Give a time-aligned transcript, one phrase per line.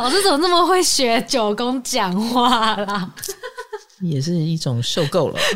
[0.00, 3.10] 老师怎么那么会学九宫讲话啦？
[4.00, 5.38] 也是一种受够了。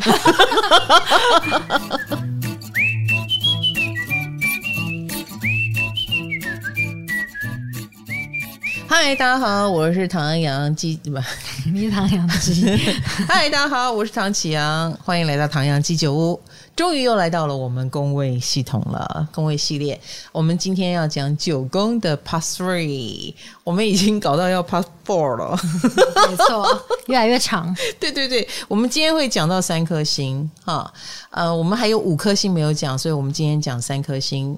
[8.87, 11.17] 嗨，大家好，我是唐阳鸡，不，
[11.73, 12.69] 你是唐阳鸡。
[13.27, 16.39] 嗨，大家好，我是唐启阳，欢迎来到唐阳鸡酒屋。
[16.75, 19.99] 终于又来到了我们宫位系统了，宫位系列。
[20.33, 23.33] 我们今天要讲九宫的 Part Three，
[23.63, 25.57] 我们已经搞到要 Part Four 了，
[26.29, 26.67] 没错，
[27.07, 27.73] 越来越长。
[27.97, 30.93] 对对对，我们今天会讲到三颗星哈，
[31.31, 34.57] 呃，我们还有五颗星没有讲，所以我们今天讲三颗星。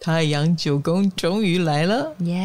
[0.00, 2.38] 太阳九宫终于来了，耶.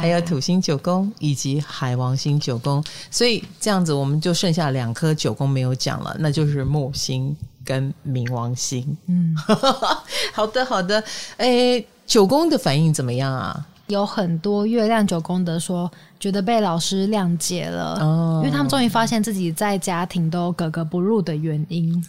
[0.00, 8.96] 还有土星九宫以及海王星九宫，所以这样子我们就剩下两颗九宫没有讲了，那就是木星跟冥王星。
[9.08, 9.34] 嗯，
[10.32, 11.02] 好的好的，
[11.38, 13.66] 诶，九宫的反应怎么样啊？
[13.88, 15.90] 有很多月亮九宫的说，
[16.24, 22.02] 觉得被老师谅解了，哦，因为他们终于发现自己在家庭都格格不入的原因。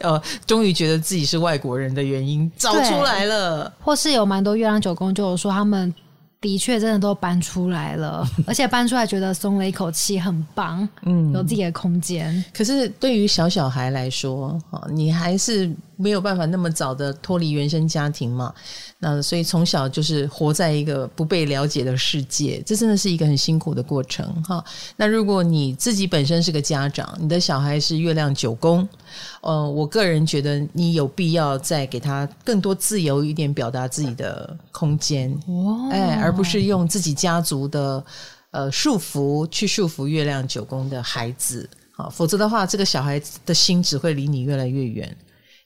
[0.00, 5.94] 呃， 终于觉得自己是外国人的原因找出来了，或是有蛮多月亮九宫就有说他们
[6.40, 12.42] 的确真的都搬出来了， 而且搬出来觉得松了一口气，很棒，嗯，有自己的空间。
[12.54, 14.58] 可是对于小小孩来说，
[14.90, 18.52] 你还是没有办法那么早的脱离原生家庭嘛。
[18.98, 24.64] 那所以从小就是活在一个不被了解的世界，这真的是一个很辛苦的过程哈。
[24.96, 28.88] 那如果你自己本身是个家长，你的小孩是月亮九宫，
[29.42, 38.04] 呃，我个人觉得你有必要再给他更多自由一点表达自己的空间，哦，哎，而不是用自己家族的
[38.50, 45.16] 呃束缚去束缚月亮九宫的孩子，好，否则的话，这个小孩的心只会离你越来越远，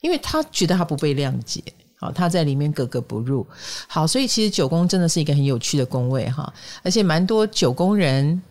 [0.01, 1.63] 因为他觉得他不被谅解。
[1.95, 3.45] 好，他在里面格格不入。
[3.87, 8.41] 好，所以其实九宫真的是一个很有趣的宫位哈，而且蛮多九宫人。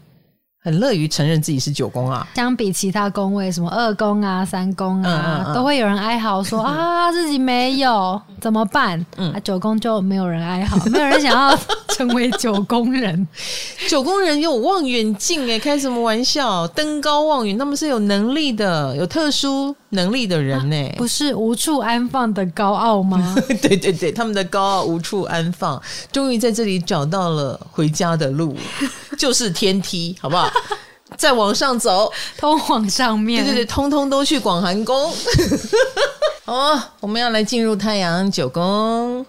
[0.62, 9.04] 很乐于承认自己是九宫啊，相比其他宫位，什么二宫啊、三宫啊，嗯嗯嗯，都会有人哀嚎说 啊自己没有怎么办？
[9.16, 11.58] 嗯，啊、九宫就没有人哀嚎， 没有人想要
[11.88, 13.26] 成为九宫人。
[13.88, 16.68] 九宫人有望远镜诶，开什么玩笑？
[16.68, 23.34] 登高望远，他们是有能力的，有特殊能力的人呢，啊，不是无处安放的高傲吗？
[23.62, 25.80] 对对对，他们的高傲无处安放，
[26.12, 28.54] 终于在这里找到了回家的路。
[29.18, 30.49] 就是天梯，好不好？
[31.16, 33.44] 再往上走，通往上面。
[33.44, 35.12] 对对对，通通都去广寒宫。
[36.46, 39.24] 哦，我们要来进入太阳九宫。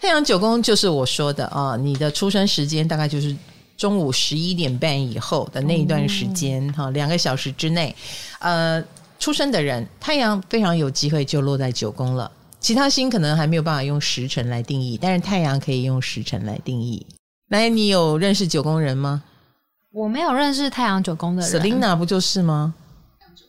[0.00, 3.34] 太阳九宫就是我说的啊，你的出生时间大概就是
[3.76, 7.94] 中午十一点半以后的那一段时间，哈、嗯，两个小时之内，
[8.40, 8.82] 呃，
[9.18, 12.30] 出生的人，太阳非常有机会就落在九宫了。
[12.60, 17.06] 其他星可能还没有办法用时辰来定义，但是太阳可以用时辰来定义。
[17.48, 19.22] 来，你有认识九宫人吗？
[19.96, 22.74] 我没有认识太阳九宫的人，Selina 不就是吗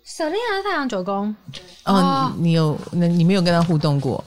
[0.08, 1.36] ？Selina 是太阳九宫
[1.84, 4.24] 哦，你有那你没有跟他互动过？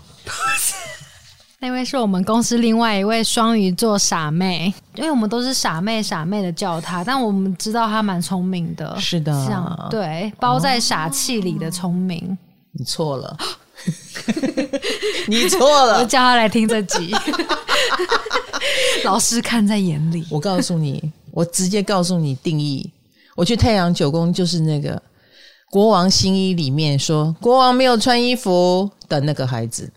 [1.61, 12.37] 那位是我们公司另外一位双鱼座傻妹，因为我们都是傻妹傻妹的叫她，但我们知道她蛮聪明的，是的，这样对，包在傻气里的聪明。
[12.73, 13.35] 你错了，
[15.27, 17.15] 你错了，我叫她来听这集，
[19.05, 20.27] 老师看在眼里。
[20.31, 21.11] 我告诉你。
[21.33, 22.93] 我直接告诉你定义，
[23.37, 25.01] 我去太阳九宫就是那个
[25.71, 29.93] 国王新衣里面说国王没有穿衣服的那个孩子。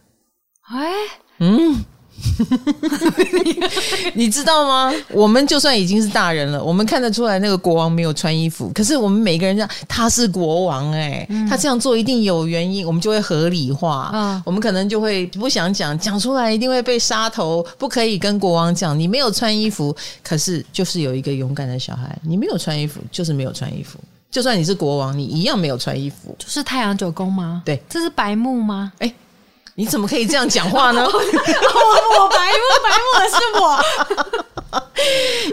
[0.61, 0.91] 哎，
[1.39, 1.83] 嗯。
[4.13, 4.93] 你知道吗？
[5.09, 8.71] 我们就算已经是大人了，我们看得出来那个国王没有穿衣服。
[8.73, 14.09] 可是我们每个人讲他是国王，欸，哎，他这样做一定有原因，我们就会合理化。
[14.13, 19.95] 嗯，我们可能就会不想讲，讲出来一定会被杀头，不可以跟国王讲你没有穿衣服。
[20.23, 23.99] 可是就是有一个勇敢的小孩，你没有穿衣服就是没有穿衣服，
[24.31, 26.33] 就算你是国王，你一样没有穿衣服。
[26.39, 27.61] 就是太阳九宫吗？
[27.65, 28.93] 对，这是白木吗？
[28.99, 29.15] 哎，欸。
[29.75, 31.01] 你怎么可以这样讲话呢？
[31.05, 33.61] 我我白目白目的是我，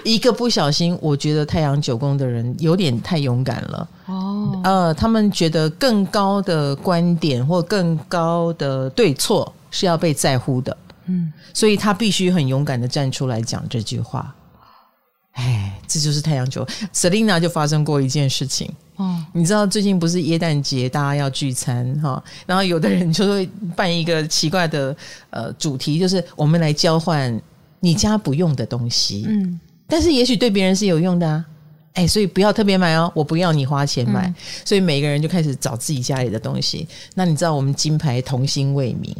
[0.05, 3.89] 一个不小心，我觉得太阳九宫的人有点太勇敢了。
[4.07, 10.77] 哦，呃，他们觉得更高的观点或更高的对错是要被在乎的。
[11.07, 14.35] 嗯，所以他必须很勇敢的站出来讲这句话。
[15.33, 16.75] 哎，这就是太阳九宫。
[16.93, 18.71] Selina 就发生过一件事情。
[19.01, 24.95] 哦，你知道最近不是耶诞节，大家要聚餐哈，然后有的人就会办一个奇怪的
[25.31, 27.41] 呃主题，就是我们来交换
[27.81, 31.43] 你家不用的东西，嗯，但是也许对别人是有用的啊，
[31.95, 34.35] 哎，所以不要特别买哦，我不要你花钱买，嗯，
[34.67, 36.87] 所以每个人就开始找自己家里的东西。
[37.15, 39.17] 那你知道我们金牌童心未泯，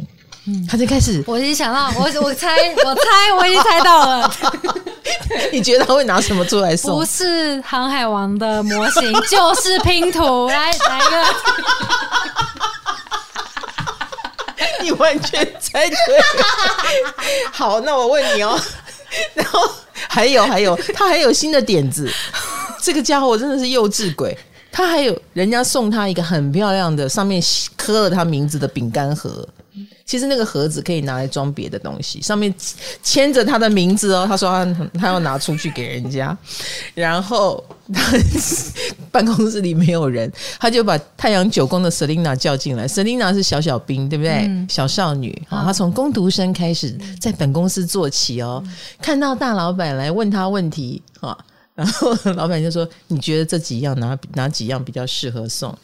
[0.47, 4.33] 嗯，他就开始，我已经想到，我我猜，我猜，我已经猜到了。
[5.53, 6.97] 你觉得他会拿什么出来送？
[6.97, 10.47] 不是航海王的模型， 就是拼图。
[10.47, 11.25] 来，来一个。
[14.81, 15.95] 你完全猜对。
[17.51, 18.59] 好，那我问你哦。
[19.35, 19.69] 然后
[20.07, 22.11] 还有还有，他还有新的点子。
[22.81, 24.35] 这个家伙真的是幼稚鬼。
[24.71, 27.39] 他还有人家送他一个很漂亮的，上面
[27.77, 29.47] 刻了他名字的饼干盒。
[30.05, 32.53] 其实那个盒子可以拿来装别的东西，上面
[33.01, 34.25] 签着他的名字哦。
[34.27, 36.37] 他说他他要拿出去给人家，
[36.93, 37.63] 然后
[37.93, 38.11] 他
[39.11, 42.87] 办公室里没有人，他就把太阳九宫的 Selina 叫进来。
[42.87, 44.45] Selina 是小小兵，对不对？
[44.47, 48.63] 嗯、小少女啊，她从工读生开始在本公司做起哦。
[49.01, 51.37] 看到大老板来问他问题啊，
[51.75, 55.75] 然后 老板就说：“你觉得这几样哪哪几样比较适合送？”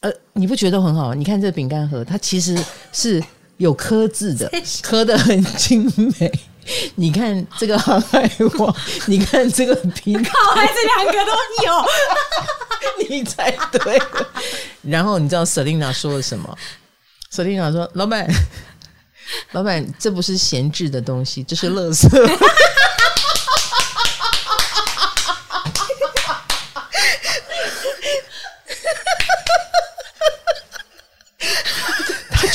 [0.00, 1.14] 呃，你不觉得很好？
[1.14, 2.56] 你看这个饼干盒，它其实
[2.92, 3.22] 是。
[3.58, 4.52] 有刻字的，
[4.84, 5.90] 刻的很精
[6.20, 6.30] 美。
[6.96, 8.76] 你看这个航海王，
[9.08, 11.32] 你看这个拼图，还是两个都
[11.64, 11.86] 有。
[13.08, 14.28] 你猜对了。
[14.82, 16.54] 然后你知道 Selina 说了什么
[17.32, 18.28] ？Selina 说：“老板，
[19.52, 22.06] 老板，这不是闲置的东西，这是垃圾。”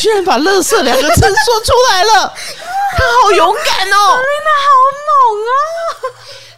[0.01, 2.33] 居然把“乐色”两个字说出来了，
[2.97, 4.17] 他好勇敢哦！
[4.17, 4.67] 琳娜好
[5.07, 5.13] 猛
[5.45, 5.53] 啊！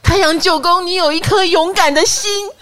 [0.02, 2.50] 太阳九宫，你有一颗勇敢的心。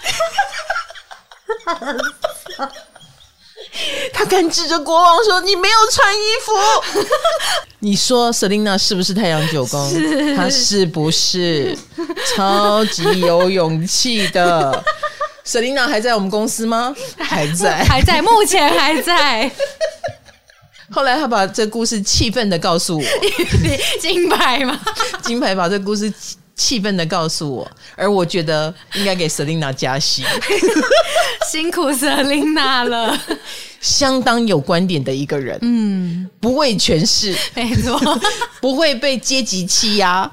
[4.11, 6.51] 他敢指着国王说：“你没有穿衣服。”
[7.77, 9.87] 你说 Selina 是不是太阳九宫？
[9.91, 11.77] 是他是不是
[12.35, 14.83] 超级有勇气的
[15.45, 16.95] ？Selina 还在我们公司吗？
[17.19, 19.51] 还在，还在，目前还在。
[20.91, 23.03] 后来他把这故事气愤的告诉我，
[24.01, 24.79] 金牌嘛？
[25.23, 26.11] 金牌把这故事
[26.55, 30.25] 气愤的告诉我，而我觉得应该给 Selina 加薪，
[31.49, 33.17] 辛苦 Selina 了，
[33.79, 37.99] 相当有观点的一个人，嗯，不畏权势，没错，
[38.59, 40.29] 不会被阶级欺压。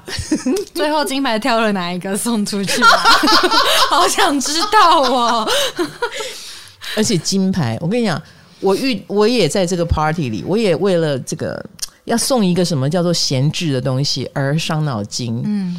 [0.75, 2.81] 最后金牌挑了哪一个送出去？
[3.89, 5.49] 好想知道哦。
[6.95, 8.21] 而且金牌，我跟你讲。
[8.61, 11.63] 我遇我也在这个 party 里，我也为了这个
[12.05, 15.41] 要送一个什么叫做闲置的东西而伤脑筋。
[15.45, 15.75] 嗯，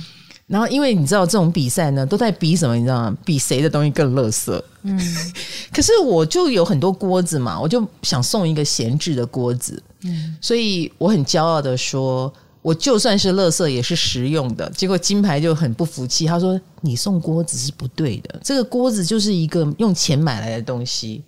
[0.46, 2.74] 然后因为你知道这种比赛呢，都在比什么？
[2.76, 3.16] 你知道吗？
[3.24, 4.62] 比谁的东西更垃圾。
[4.82, 4.98] 嗯，
[5.72, 9.82] 可是我就有很多锅子嘛，我就想送一个闲置的锅子。
[10.02, 12.32] 嗯，所以我很骄傲的说，
[12.62, 14.70] 我就算是垃圾也是实用的。
[14.70, 21.22] 结果金牌就很不服气，他说：“你送锅子是不对的，这个锅子就是一个用钱买来的东西。”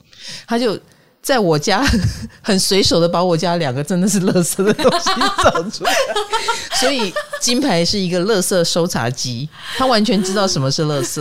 [0.49, 0.79] 他就。
[1.23, 1.83] 在我家
[2.43, 5.09] 很随手的把我家两个真的是垃圾的东西
[5.43, 5.93] 找出来，
[6.81, 11.21] 所以金牌是一个垃圾收查机，他完全知道什么是垃圾，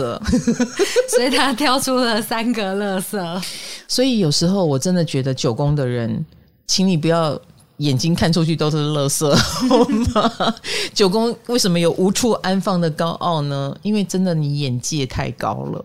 [1.08, 3.42] 所以他挑出了三个垃圾。
[3.86, 6.26] 所以有时候我真的觉得九宫的人，
[6.66, 7.40] 请你不要
[7.76, 9.32] 眼睛看出去都是垃圾，
[9.68, 9.84] 好
[10.20, 10.54] 吗？
[10.92, 13.72] 九宫为什么有无处安放的高傲呢？
[13.82, 15.84] 因为真的你眼界太高了。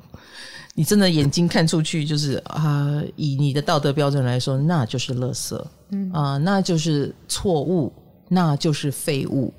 [0.79, 5.59] 你真的眼睛看出去就是啊、呃，以你的道德标准来说，那就是垃圾，
[5.89, 7.91] 嗯啊、呃，那就是错误，
[8.29, 9.51] 那就是废物。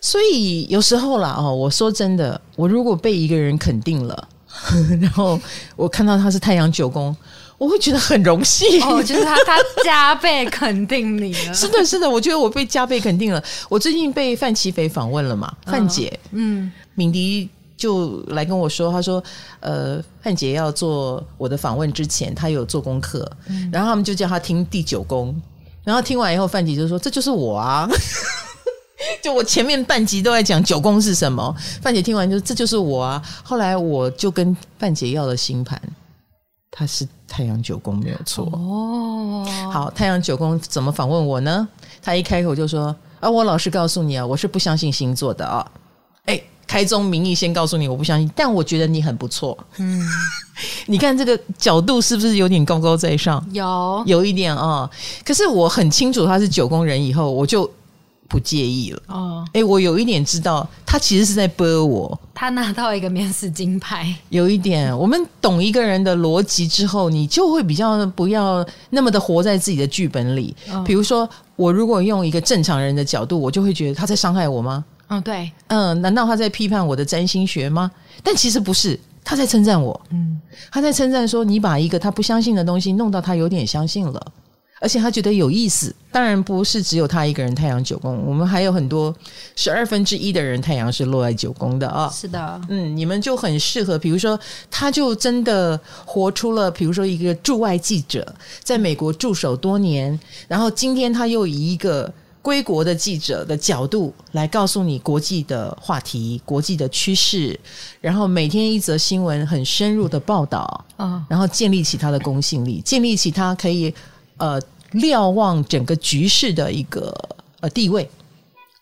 [0.00, 4.28] 所以有时候啦，哦，我说真的，我如果被一个人肯定了，
[5.00, 5.40] 然后
[5.76, 7.16] 我看到他是太阳九宫，
[7.56, 8.82] 我会觉得很荣幸。
[8.82, 11.54] 哦，就是他他加倍肯定你了。
[11.54, 13.40] 是的，是的，我觉得我被加倍肯定了。
[13.68, 17.48] 我最近被范琪斐访问了嘛，范姐，嗯，敏迪。
[17.76, 19.22] 就来跟我说，他说
[19.60, 25.34] ：“呃，范姐要做我的访问之前，他有做功课，嗯、然后他们就叫他听第九宫，
[25.82, 27.88] 然后听完以后，范姐就说：‘这就是我啊！’
[29.20, 33.20] 就我前面半集都在讲九宫是什么，范姐听完就这就是我啊。
[33.42, 35.80] 后来我就跟范姐要了星盘，
[36.70, 39.44] 他是太阳九宫没有错哦。
[39.72, 41.66] 好，太阳九宫怎么访问我呢？
[42.00, 45.68] 他一开口就说：‘啊，我老实告诉你啊，我是不相信星座的啊。’
[46.26, 49.56] 哎。”开宗明义，先告诉你，我不相信，但我觉得你很不错。
[49.78, 50.00] 嗯，
[50.86, 53.44] 你看这个角度是不是有点高高在上？
[53.52, 54.90] 有，有一点啊、哦。
[55.24, 57.70] 可是我很清楚他是九宫人，以后我就
[58.28, 59.02] 不介意了。
[59.08, 62.18] 哦，哎，我有一点知道，他其实是在播我。
[62.34, 64.12] 他拿到一个面试金牌。
[64.30, 70.56] 有一点，我们懂一个人的逻辑之后，你就会比较不要那么的活在自己的剧本里。
[70.72, 74.84] 哦、比如说，我如果用一个正常人的角度，我就会觉得他在伤害我吗？
[75.12, 77.90] 嗯、哦，对，嗯，难道他在批判我的占星学吗？
[78.22, 80.00] 但其实不是，他在称赞我。
[80.10, 80.40] 嗯，
[80.70, 84.32] 他在称赞说，你把一个他不相信的东西弄到他有点相信了，
[84.80, 85.94] 而且他觉得有意思。
[86.10, 89.14] 当然不是只有他一个人太阳九宫，我们还有很多
[89.54, 92.08] 十二分之一的人太阳是落在九宫的啊。
[92.10, 93.98] 是的，嗯，你们就很适合。
[93.98, 94.38] 比如说，
[94.70, 102.10] 他就真的活出了，比如说一个驻外记者，在美国驻守多年，然后今天他又以一个。
[102.42, 107.58] 归国的记者的角度来告诉你国际的话题、国际的趋势，
[108.00, 113.94] 然后每天一则新闻很深入的报道，啊，然后建立起他的公信力，建立起他可以
[114.38, 117.16] 呃瞭望整个局势的一个
[117.60, 118.10] 呃地位，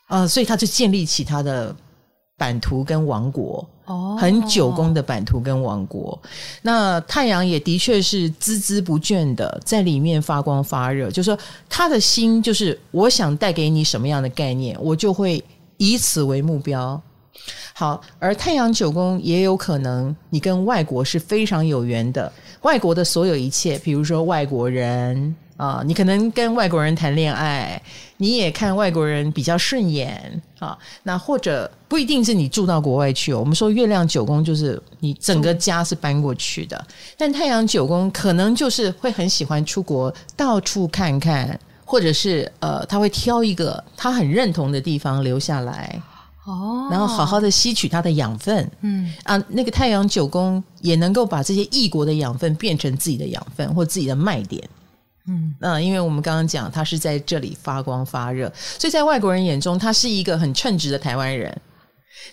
[0.07, 1.77] 啊，所以他就建立起他的
[2.39, 3.69] 版图跟王国。
[4.19, 6.21] 很久宫的版图跟王国，
[6.63, 11.11] 那太阳也的确是孜孜不倦的在里面发光发热。
[11.11, 15.43] 就是说，他的心就是我想带给你什么样的概念，我就会
[15.77, 17.01] 以此为目标。
[17.73, 22.33] 好，而太阳九宫也有可能你跟外国是非常有缘的，
[22.63, 25.35] 外国的所有一切，比如说外国人。
[25.61, 27.81] 啊，你可能跟外国人谈恋爱，
[28.17, 30.79] 你也看外国人比较顺眼啊。
[31.03, 33.41] 那或者不一定是你住到国外去哦。
[33.41, 36.83] 我们说月亮九宫就是你整个家是搬过去的，
[37.19, 46.01] 但太阳九宫可能就是会很喜欢出国，到处看看，或者是呃，他会挑一个他很认同的地方留下来
[46.47, 48.71] 哦，然后好好的吸取它的养分。
[48.81, 54.67] 嗯啊，那个太阳九宫也能够把这些异国的养分变成自己的养分或自己的卖点。
[55.33, 61.49] 嗯，那因为我们刚刚讲，他是在这里发光发热，所以在外国人眼中，他是一个很称职的台湾人；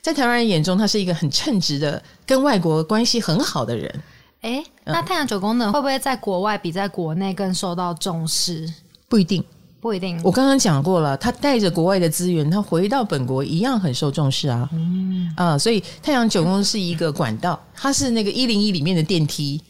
[0.02, 4.02] 在台湾人眼中，他是一个很称职的、跟外国关系很好的人。
[4.42, 8.68] 诶，那太阳九宫呢，会不会在国外比在国内更受到重视？
[9.08, 9.44] 不一定。
[9.88, 14.68] 不一定，我刚刚讲过了，他带着国外的资源，他回到本国一样很受重视啊。
[14.74, 19.62] 嗯啊，所以太阳九宫是一个管道，它是那个一零一里面的电梯，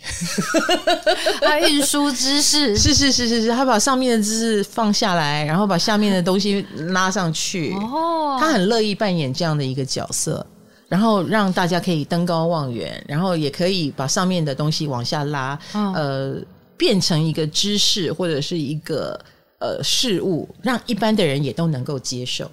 [1.39, 7.71] 他运输知识，是是是是是，他把上面的知识放下来，然后把下面的东西拉上去。
[7.73, 10.43] 哦，他很乐意扮演这样的一个角色，
[10.89, 16.35] 然后让大家可以登高望远，然后也可以把上面的东西往下拉，哦、呃，
[16.75, 19.19] 变成一个知识或者是一个。
[19.59, 22.49] 呃，事物让一般的人也都能够接受，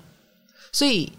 [0.72, 1.12] 所以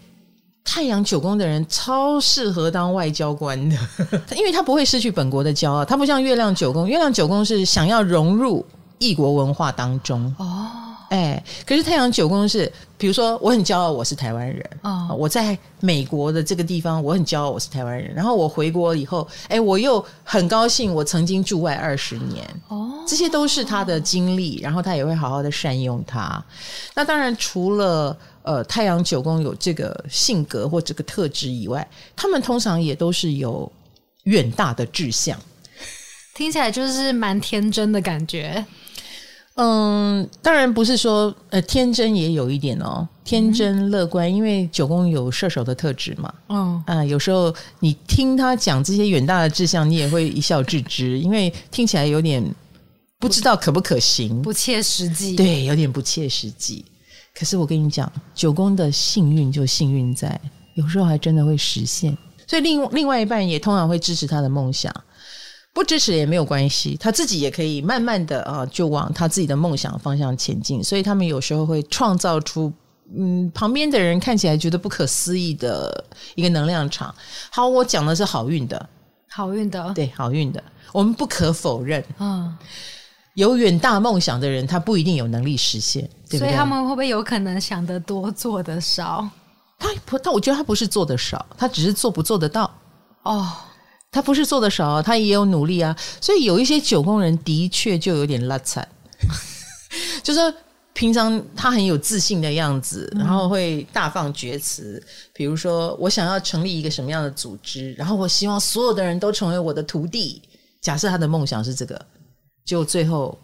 [0.64, 3.76] 太阳九宫的人超适合当外交官的，
[4.36, 8.66] 因为他不会失去本国的骄傲，他不像月亮九宫，月亮九宫是想要融入
[8.98, 10.34] 异国文化当中。
[11.08, 26.44] 哎，可是太阳九宫是，比如说我很骄傲我是台湾人啊，哦，我在美国的这个地方我很骄傲我是台湾人，然后我回国以后，哎，我又很高兴我曾经驻外二十年哦，这些都是他的经历，然后他也会好好的善用它。
[26.94, 33.70] 那当然除了呃太阳九宫有这个性格或这个特质以外，他们通常也都是有
[34.24, 35.38] 远大的志向，
[36.34, 38.64] 听起来就是蛮天真的感觉。
[39.56, 46.32] 嗯，当然不是说呃天真也有一点哦，天真乐观，因为九宫有射手的特质嘛。
[46.48, 52.44] 嗯啊，有时候你听他讲这些远大的志向，你也会一笑置之，因为听起来有点
[53.18, 55.34] 不知道可不可行，不切实际。
[55.34, 56.84] 对，有点不切实际。
[57.34, 60.38] 可是我跟你讲，九宫的幸运就幸运在
[60.74, 64.94] 有时候还真的会实现，所以另另外一半也通常会支持他的梦想。
[65.76, 70.82] 不支持也没有关系，他自己也可以慢慢的啊，就往他自己的梦想方向前进。
[70.82, 72.72] 所以他们有时候会创造出，
[73.14, 76.02] 嗯，旁边的人看起来觉得不可思议的
[76.34, 77.14] 一个能量场。
[77.50, 78.88] 好，我讲的是好运的，
[79.28, 80.64] 好运的，对，好运的。
[80.92, 82.56] 我们不可否认，嗯，
[83.34, 86.48] 有远大梦想的人，他不一定有能力实现，对不对？
[86.48, 89.28] 所以他们会不会有可能想得多，做得少？
[89.78, 92.74] 他不，他我觉得他不是做得少，他只是做不做得到
[93.24, 93.46] 哦。
[94.10, 95.94] 他不是做的少，他也有努力啊。
[96.20, 98.86] 所以有一些九宫人的确就有点拉惨，
[100.22, 100.54] 就是说
[100.94, 105.02] 平常他很有自信的样子，然后会大放厥词。
[105.34, 110.40] 比如说，我想要成立一个什么样的组织，然后我希望所有的人都成为我的徒弟。
[110.80, 112.00] 假设他的梦想是这个，
[112.64, 113.36] 就最后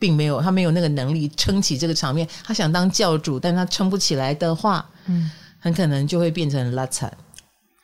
[0.00, 2.26] 并没有，他没有那个能力撑起这个场面。
[2.42, 7.16] 他想当教主，但他撑不起来的话，嗯，很可能就会变成拉惨。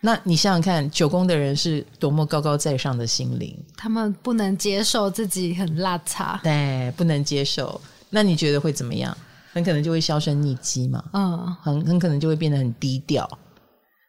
[0.07, 7.81] 那你想想看，九宫的人是多么高高在上的心灵，他们不能接受自己很邋遢，对，不能接受。
[8.11, 9.17] 那你觉得会怎么样？
[9.55, 13.27] 很可能就会销声匿迹嘛，嗯，很很可能就会变得很低调，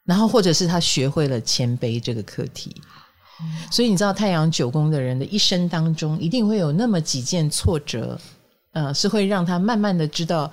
[0.04, 2.76] 然后或者是他学会了谦卑这个课题。
[3.40, 8.20] 嗯，所以你知道，太阳九宫的人的一生当中，一定会有那么几件挫折，
[8.72, 10.52] 呃，是会让他慢慢的知道，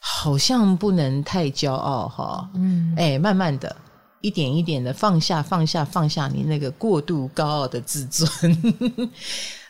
[0.00, 3.74] 好像不能太骄傲哈，嗯，哎，慢慢的。
[4.26, 8.28] 一点一点的放下，放下，放下你那个过度高傲的自尊，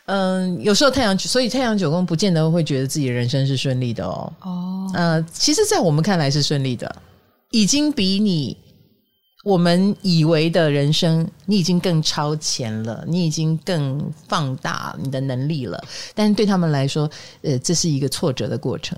[0.05, 4.33] 嗯，有时候太阳，所以太阳九宫不见得会觉得自己的人生是顺利的哦。
[4.41, 6.93] 哦，呃，其实，在我们看来是顺利的，
[7.51, 8.57] 已经比你
[9.43, 15.79] 我们以为的人生，你已经更超前了，你已经更放大你的能力了。
[16.15, 17.07] 但是对他们来说，
[17.43, 18.97] 呃，这是一个挫折的过程，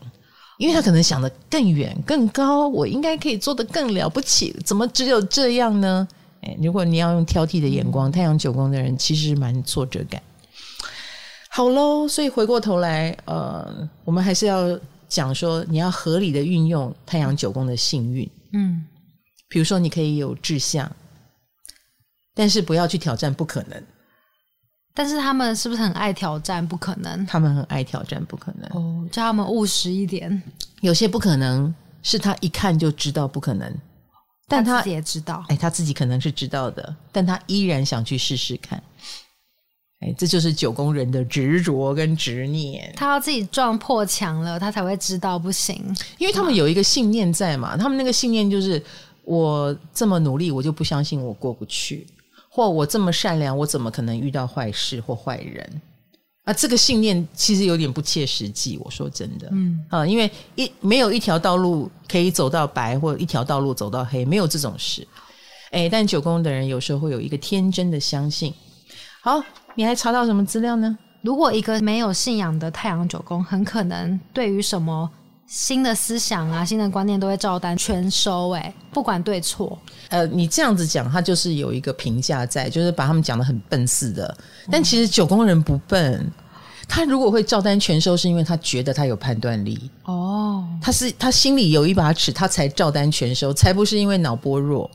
[0.60, 6.06] 因为他可能想的更远、更高，我应该可以做的更了不起，怎么只有这样呢？
[6.42, 10.22] 诶，如果你要用挑剔的眼光，太阳九宫的人其实蛮挫折感。
[11.50, 18.30] 好喽，所以回过头来，呃，我们还是要讲说，你要合理的运用太阳九宫的幸运。
[18.52, 18.86] 嗯，
[19.48, 20.94] 比如说你可以有志向，
[22.36, 23.82] 但是不要去挑战不可能。
[25.00, 27.26] 但是他们是不是很爱挑战不可能？
[27.26, 28.70] 他们很爱挑战不可能。
[28.72, 30.44] 哦，叫他们务实一点。
[30.82, 33.74] 有些不可能是他一看就知道不可能，
[34.46, 35.46] 但他，他自己也知道。
[35.48, 38.78] 哎，他自己可能是知道的，但他依然想去试试看。
[40.02, 42.92] 哎，这就是九宫人的执着跟执念。
[42.98, 45.82] 他要自己撞破墙了，他才会知道不行。
[46.18, 48.84] 因为他们有一个信念在嘛，他们那个信念就是：
[49.24, 52.06] 我这么努力，我就不相信我过不去；
[52.50, 55.82] 或我这么善良，我怎么可能遇到坏事或坏人？
[56.44, 58.78] 啊，这个信念其实有点不切实际。
[58.84, 65.08] 我说真的，嗯啊，因为一没有一条道路可以走到白，或一条道路走到黑，没有这种事。
[65.72, 68.54] 哎，但九宫的人有时候会有一个天真的相信。
[69.22, 69.42] 好。
[69.76, 70.98] 你还查到什么资料呢？
[71.22, 75.10] 如果一个没有信仰的太阳九宫，很可能对于什么
[75.50, 79.76] 新的思想啊、新的观念都会照单全收，哎，不管对错。
[80.10, 84.38] 呃，你这样子讲，他就是有一个评价在，就是把他们讲的很笨似的。
[84.70, 86.32] 但其实九宫人不笨，
[86.88, 89.90] 他如果会照单全收，是因为他觉得他有判断力。
[90.04, 94.90] 哦，他是他心里有一把尺，他才照单全收，才不是因为脑波弱。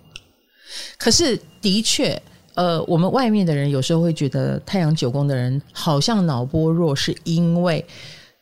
[0.97, 2.21] 可是的确。
[2.55, 7.85] 呃，我们外面的人有时候会觉得太阳九宫的人好像脑波弱，是因为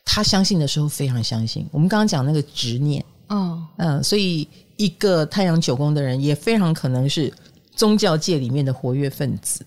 [0.04, 1.66] 他相信的时候非常相信。
[1.71, 7.32] 我们刚刚讲那个执念，嗯嗯，所以一个太阳九宫的人也非常可能是
[7.75, 9.64] 宗教界里面的活跃分子，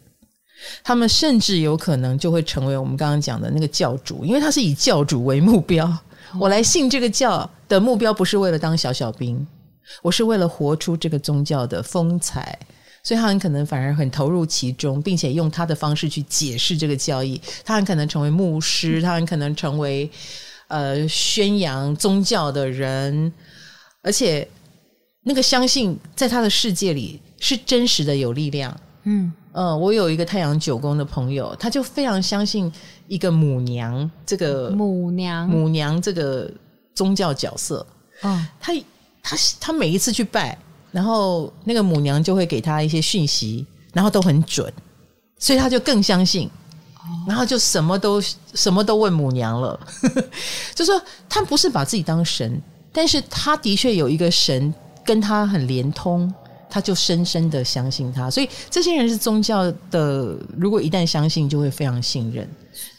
[0.84, 5.92] 他们甚至有可能就会成为我们刚刚讲的那个教主，因为他是以教主为目标。
[6.40, 9.46] 我来信这个教的目标不是为了当小小兵，
[10.02, 12.58] 我是为了活出这个宗教的风采。
[13.06, 17.40] 所以他很可能反而很投入其中，并且用他的方式去解释这个教义。
[17.64, 20.10] 他很可能成为牧师，他很可能成为
[20.70, 23.32] 呃宣扬宗教的人，
[24.02, 24.48] 而且
[25.22, 28.76] 那个相信在他的世界里是真实的有力量。
[29.04, 32.74] 嗯嗯、呃，我有一个太阳九宫的朋友，他就非常相信
[33.08, 36.52] 一个母娘这个母娘母娘这个
[36.96, 37.86] 宗教角色。
[38.22, 38.74] 哦，他
[39.22, 40.58] 他他每一次去拜。
[40.96, 44.72] 然后那个母娘就会给他一些讯息，然后都很准，
[45.38, 46.50] 所以他就更相信，
[47.28, 48.22] 然后就什么都
[48.54, 49.78] 什么都问母娘了。
[50.74, 52.62] 就说他不是把自己当神，
[52.94, 56.34] 但是他的确有一个神跟他很连通，
[56.70, 58.32] 他就深深的相信他。
[58.32, 62.50] 所以这些人是宗教的，如果一旦相信，就会非常信任。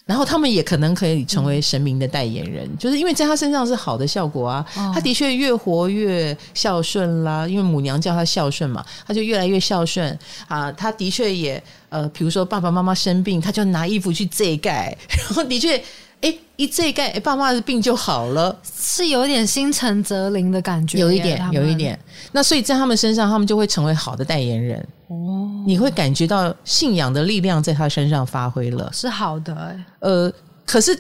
[0.07, 4.65] 然后他们也可能可以成为神明的代言人，嗯、就是因为在他身上是好的效果啊。
[4.77, 10.17] 哦、他的确越活越孝顺啦，因为母娘叫他孝顺嘛，他就越来越孝顺
[10.47, 10.71] 啊。
[10.71, 15.83] 他的确也呃，比如说爸爸妈妈生病，他就拿衣服去遮盖， 然后的确。
[16.23, 21.99] 哎，一这盖，哎，爸妈的病就好了，是有一点心诚则灵的感觉，有一点，有一点。
[22.33, 24.79] 那所以在他们身上，他们就会成为好的代言人。
[25.09, 29.55] 哦，你会感觉到信仰的力量在他身上发挥了，是好的。
[29.55, 30.33] 哎，呃，
[30.65, 30.99] 可是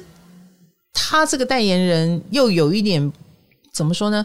[0.92, 3.10] 他这个代言人又有一点
[3.72, 4.24] 怎么说呢？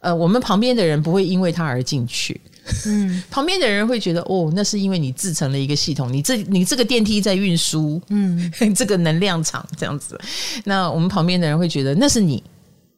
[0.00, 2.38] 呃，我们旁边的人不会因为他而进去。
[2.86, 10.18] 嗯，旁边的人会觉得哦，那是因为你自成了一个系统，你这你这个电梯在运输，嗯， 这个能量场这样子。
[10.64, 12.42] 那我们旁边的人会觉得那是你，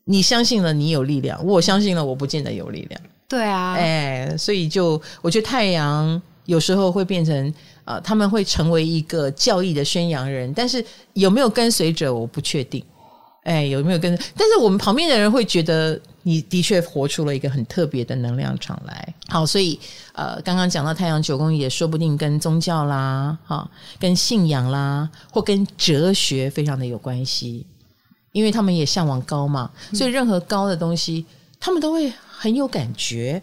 [0.05, 3.00] 你相信了你有力量，我相信了我不见得有力量。
[3.29, 7.52] 对啊，哎，所以就我觉得太阳有时候会变成
[7.85, 12.85] 呃，他们会成为一个教义的宣扬人，但是有没有跟随者我不确定。
[13.47, 14.15] 哎，有没有跟？
[14.37, 15.99] 但是我们旁边的人会觉得。
[16.29, 19.79] 你的确活出了一个很特别的能量场来，好，所以
[20.13, 27.65] 呃，刚刚讲到太阳九宫，也说不定跟宗教啦，哈，跟信仰啦，或跟哲学非常的有关系，
[28.33, 31.25] 因为他们也向往高嘛，所以任何高的东西，
[31.61, 33.41] 他们都会很有感觉。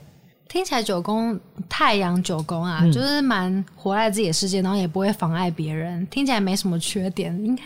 [0.54, 1.38] 听起来九宫
[1.68, 7.64] 太阳九宫啊，嗯、就是蛮活在自己的世界，然后也不会妨碍别人，听起来没什么缺点，应该。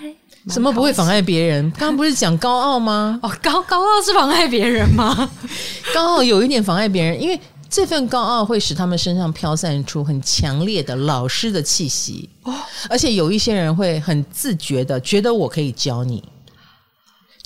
[0.53, 1.69] 什么不会妨碍别人？
[1.77, 3.19] 刚刚不是讲高傲吗？
[3.21, 5.29] 哦，高高傲是妨碍别人吗？
[5.93, 7.37] 高傲有一点妨碍别人，因为
[7.69, 12.29] 这份高傲会使他们身上飘散出很强烈的老师的气息。
[12.43, 12.53] 哦，
[12.89, 16.23] 而且有一些人会很自觉的觉得我可以教你。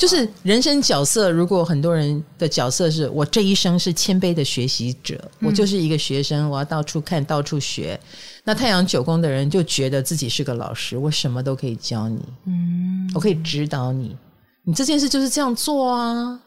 [0.02, 8.00] 就是人生角色，如果很多人的角色是我这一生是谦卑的学习者，嗯、我就是一个学生，我要到处看，到处学。
[8.44, 14.18] 那太阳九宫的人就觉得自己是个老师，我什么都可以教你，嗯，我可以指导你，
[14.64, 16.40] 你这件事就是这样做啊，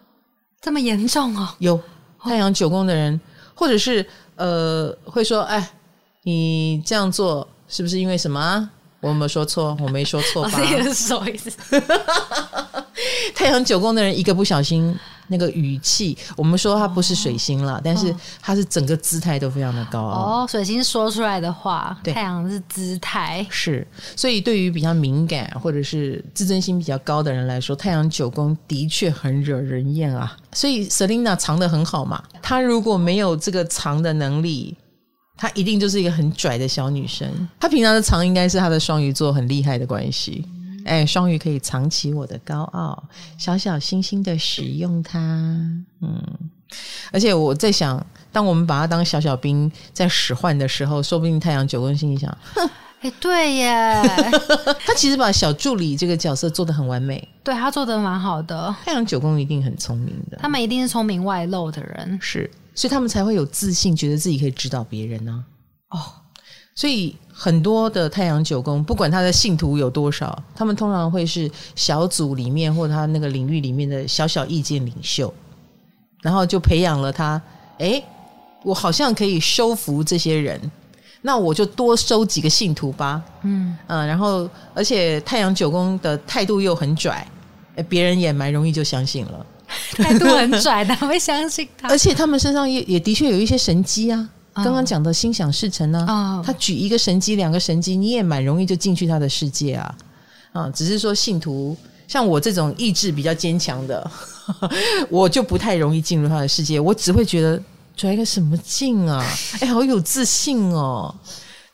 [0.61, 1.55] 这么严重啊？
[1.61, 1.81] 有
[2.19, 3.21] 太阳九宫的人，
[3.55, 5.71] 或者是呃，会说，哎，
[6.25, 8.69] 你这样做是不是因为什么？
[9.05, 9.77] 我有没有说错？
[9.83, 10.59] 我没说错吧？
[10.67, 11.51] 这个是什么意思？
[13.35, 20.45] 太阳九宫的人一个不小心，那个语气，我们说他不是水星了，哦、但是他是整个姿态都非常的高傲。
[20.45, 23.87] 哦，水星说出来的话，太阳是姿态，是。
[24.17, 30.35] 所以对于比较敏感或者是自尊心比较高的人来说，太阳九宫的确很惹人厌啊。
[30.53, 34.75] 所以 Selina 藏的很好嘛，她如果没有这个藏的能力，
[35.37, 37.29] 她一定就是一个很拽的小女生。
[37.61, 40.45] 她平常的藏应该是她的双鱼座很厉害的关系。
[40.85, 43.03] 哎，双鱼可以藏起我的高傲，
[43.39, 45.19] 小小心心的使用它。
[46.03, 46.23] 嗯，
[47.11, 52.69] 而且我在想，当我们把它当小小兵在使唤的时候，说不定太阳九宫心里想，哼，
[53.01, 53.95] 哎，对耶，
[54.85, 58.75] 他其实把小助理这个角色做的很完美，对，他做的蛮好的。
[58.85, 65.45] 太阳九宫一定很聪明的，他们一定是聪明外露的人，是，所以他们才会有自信，觉得自己可以指导别人呢、
[65.89, 65.99] 啊。
[65.99, 66.01] 哦。
[66.77, 75.33] 所以很多的太阳九宫，不管他的信徒有多少，他们通常会是小组里面或他那个领域里面的小小意见领袖，
[76.21, 77.41] 然后就培养了他。
[77.79, 78.03] 诶，
[78.65, 80.61] 我好像可以收服这些人，
[81.23, 83.23] 那我就多收几个信徒吧。
[83.43, 87.25] 嗯嗯，然后而且太阳九宫的态度又很拽，
[87.89, 89.47] 别人也蛮容易就相信了。
[89.97, 91.89] 态度很拽， 他会相信他。
[91.89, 94.29] 而且他们身上也也的确有一些神机啊。
[94.57, 99.95] 刚刚讲的心想事成呢、啊，他举一个神机，两个神机，你也蛮容易就进去他的世界啊，
[100.53, 104.09] 啊，只是说信徒像我这种意志比较坚强的，
[105.11, 107.61] 我就不太容易进入他的世界，我只会觉得
[107.97, 109.27] 拽个什么劲啊，
[109.59, 111.13] 哎，好有自信哦，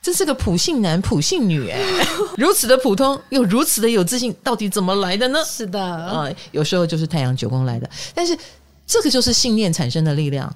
[0.03, 1.79] 这是个普信男普信女哎，
[2.39, 5.39] 如此的普通又如此的有自信，到底怎么来的呢？
[5.45, 8.37] 是的，啊，有时候就是太阳九宫来的，但是
[8.87, 10.55] 这个就是信念产生的力量。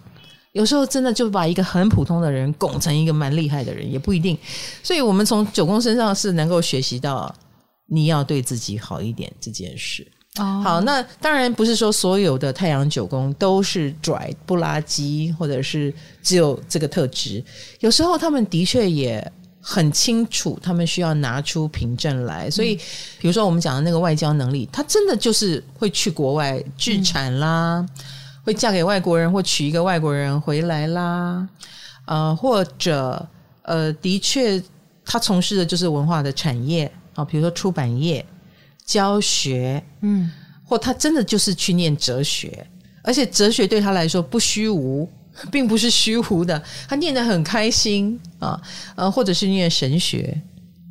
[0.53, 4.39] 有时候真的就把一个很普通的人拱成一个蛮厉害的人，也不一定。
[4.85, 7.35] 所以，我们从九宫身上是能够学习到
[7.87, 10.07] 你要对自己好一点这件事。
[10.41, 15.93] 哦，好，那当然不是说所有的太阳九宫都是拽不拉几，或者是
[16.23, 17.43] 只有这个特质。
[17.81, 22.51] 有时候他们的确也很清楚，他们需要拿出凭证来。
[22.51, 22.75] 所以，
[23.19, 27.79] 比如说我们讲的那个外交能力，他真的就是会去国外置产啦。
[27.81, 28.05] 嗯
[28.45, 31.49] 会嫁给外国人，或娶一个外国人回来啦，
[32.05, 33.27] 呃，或者
[33.63, 34.63] 呃，的确，
[35.03, 38.23] 他从事的就是文化的产业啊，比如说出版业、
[38.85, 40.31] 教学，嗯，
[40.65, 42.67] 或他真的就是去念哲学，
[43.03, 45.09] 而且哲学对他来说不虚无，
[45.51, 48.61] 并不是虚无的，他念得很开心啊，
[48.95, 50.41] 呃，或者是念神学，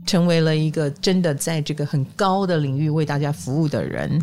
[0.05, 4.21] 成为了一个真的在这个很高的领域为大家服务的人。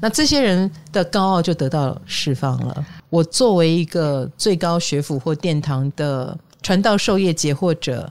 [0.00, 2.86] 那这些人的高傲就得到释放了。
[3.10, 8.10] 我作为一个最高学府或殿堂的传道授业解惑者，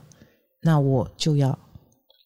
[0.62, 1.58] 那我就要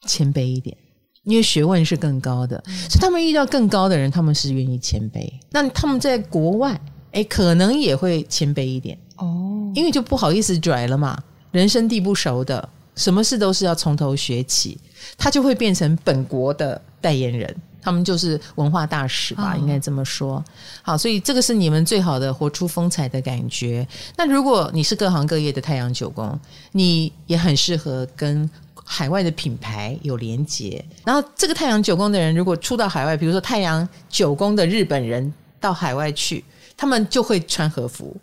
[0.07, 0.77] 谦卑一点，
[1.25, 2.63] 因为学问是更高的。
[2.67, 5.31] 所以他们遇到更高的人，他们是愿意谦卑。
[5.51, 6.81] 那他们在国外，
[7.13, 11.19] 诶，可能也会谦卑一点哦，因为就不好意思拽了嘛。
[11.51, 14.79] 人生地不熟的，什么事都是要从头学起，
[15.19, 17.55] 他就会变成本国的代言人。
[17.85, 20.43] 他们就是文化大使吧，应该这么说。
[20.83, 23.85] 好，所以这个是你们最好的活出风采的感觉。
[24.17, 26.39] 那如果你是各行各业的太阳九宫，
[26.71, 28.49] 你也很适合跟
[28.93, 30.85] 海外的品牌有连结。
[31.03, 36.45] 然后这个太阳九宫的人，如果出到海外，比如说太阳九宫的日本人到海外去，
[36.77, 38.15] 他们就会穿和服，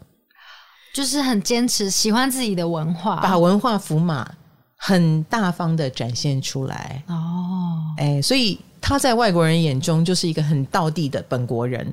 [0.93, 4.29] 就是很坚持，喜欢自己的文化，把文化符码
[4.75, 7.03] 很大方的展现出来。
[7.07, 7.15] 哦，
[7.97, 8.59] 哎，所以。
[8.81, 11.85] 他在外国人眼中就是一个很道地的本国人，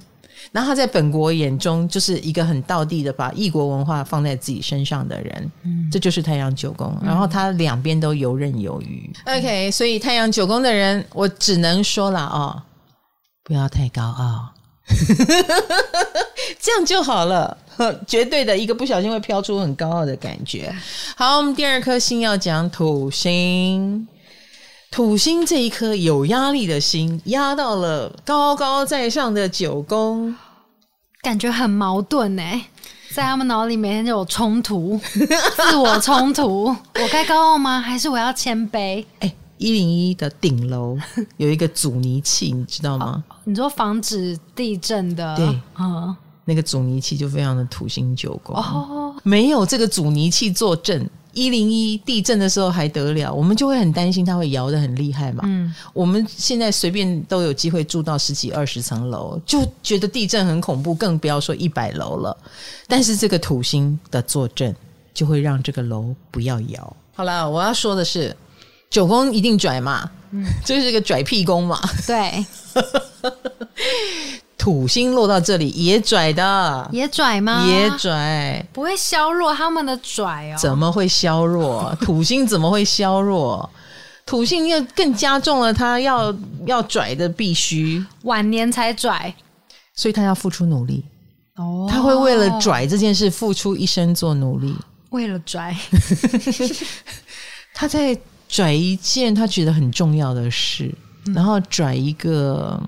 [0.53, 6.97] 然后他在本国眼中就是一个很道地的把异国文化放在自己身上的人，嗯，这就是太阳九宫。
[7.03, 9.11] 然后他两边都游刃有余。
[9.25, 12.63] 嗯、OK，所以太阳九宫的人，我只能说了哦，
[13.45, 14.53] 不要太高傲，
[16.61, 17.57] 这样就好了。
[18.07, 20.75] 绝对的一个不小心会飘出很高傲的感觉。
[21.15, 24.09] 好，我们第二颗星要讲土星。
[24.97, 30.35] 土星这一颗有压力的心，压到了高高在上的九宫，
[31.21, 32.65] 感觉很矛盾哎。
[33.11, 34.99] 在他们脑里每天有冲突，
[35.71, 36.65] 自我冲突。
[36.69, 37.79] 我该高傲吗？
[37.79, 39.05] 还是我要谦卑？
[39.21, 40.97] 哎，一零一的顶楼
[41.37, 43.23] 有一个阻尼器，你知道吗？
[43.29, 45.37] 哦，你说防止地震的？
[45.37, 45.47] 对，
[45.79, 51.07] 嗯，那个阻尼器就非常的土星九宫哦，没有这个阻尼器坐镇。
[51.37, 55.43] 一零一地震的时候还得了，我们就会很担心它会摇得很厉害嘛。
[55.45, 62.35] 嗯，我们现在随便都有机会住到十几二十层楼，就觉得地震很恐怖，更不要说一百楼了。
[62.89, 64.75] 但是这个土星的坐镇
[65.13, 66.97] 就会让这个楼不要摇。
[67.15, 68.35] 好了，我要说的是，
[68.89, 71.79] 九宫一定拽嘛，嗯，这是一个拽屁宫嘛。
[72.07, 72.47] 对。
[74.67, 77.65] 土星落到这里也拽的，也拽吗？
[77.69, 80.59] 也拽，不会削弱他们的拽哦。
[80.59, 81.97] 怎么会削弱？
[82.03, 83.71] 土星怎么会削弱？
[84.27, 86.35] 土星又更加重了他要
[86.67, 89.33] 要拽的必须，晚年才拽，
[89.95, 91.05] 所以他要付出努力。
[91.55, 94.75] 哦，他会为了拽这件事付出一生做努力。
[95.11, 95.77] 为了拽，
[97.73, 100.93] 他在拽一件他觉得很重要的事，
[101.27, 102.83] 嗯、然后拽一个。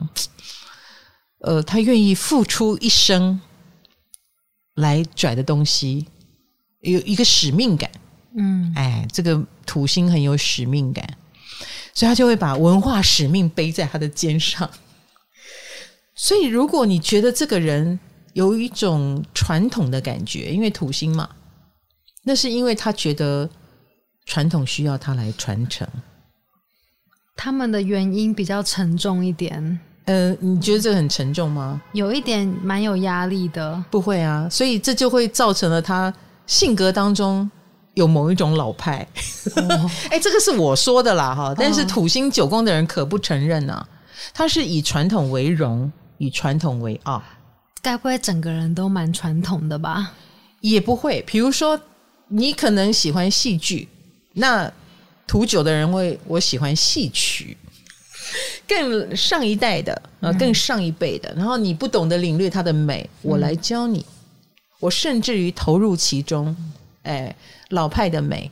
[1.40, 3.40] 呃，他愿意付出一生
[4.74, 6.06] 来拽的东西，
[6.80, 7.90] 有一个使命感。
[8.36, 11.16] 嗯，哎，这个土星很有使命感，
[11.94, 14.68] 所以他就会把文化使命背在他的肩上。
[16.14, 17.98] 所以，如果你觉得这个人
[18.32, 21.28] 有一种传统的感觉，因为土星嘛，
[22.24, 23.48] 那是因为他觉得
[24.26, 25.88] 传统需要他来传承。
[27.36, 29.80] 他们的原因比较沉重一点。
[30.08, 31.78] 呃，你觉得这个很沉重吗？
[31.92, 33.84] 有一点蛮有压力的。
[33.90, 36.12] 不会啊，所以这就会造成了他
[36.46, 37.48] 性格当中
[37.92, 39.06] 有某一种老派。
[39.54, 43.86] 哎、哦欸，这个是我说的啦哈，但是土星九宫的人可不承认啊。
[44.32, 47.22] 他是以传统为荣，以传统为傲。
[47.82, 50.12] 该不会整个人都蛮传统的吧？
[50.62, 51.22] 也不会。
[51.26, 51.78] 比如说，
[52.28, 53.86] 你可能喜欢戏剧，
[54.32, 54.72] 那
[55.26, 57.54] 土九的人会，我喜欢戏曲。
[58.66, 64.04] 更上一代的啊，更上一辈的，然后你不懂得领略它的美，我来教你。
[64.80, 66.54] 我甚至于投入其中，
[67.02, 67.34] 哎，
[67.70, 68.50] 老派的美。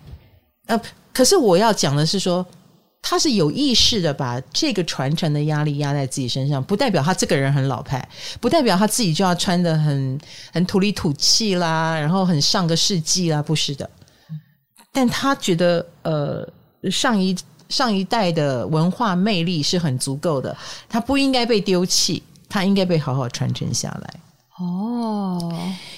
[0.67, 0.81] 呃，
[1.13, 2.45] 可是我要讲的是说，
[3.01, 8.09] 他是有意识的把这个传承的压力压在自己身上，不代表他这个人很老派，
[8.41, 10.21] 不代表他自己就要穿得很
[10.53, 13.89] 很土里土气啦，然后很上个世纪啦，不是的。
[14.93, 16.49] 但他觉得，呃，
[16.91, 17.37] 上一。
[17.69, 20.57] 上一代的文化魅力是很足够的，
[20.89, 24.15] 它不应该被丢弃，它应该被好好传承下来。
[24.59, 25.53] 哦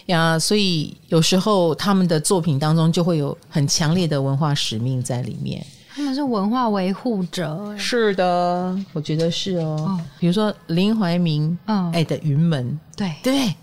[0.07, 5.65] 呀，所以有时候他们的作品当中就会有很强烈的文化使命在里面。
[5.95, 9.77] 他们是文化维护者，是的，我觉得是哦。
[9.79, 13.55] 哦比如说林怀民，嗯，哎的云门，对对，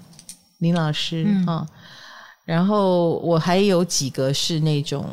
[0.59, 1.67] 林老师啊、嗯哦，
[2.45, 5.05] 然后我还有几个是那种。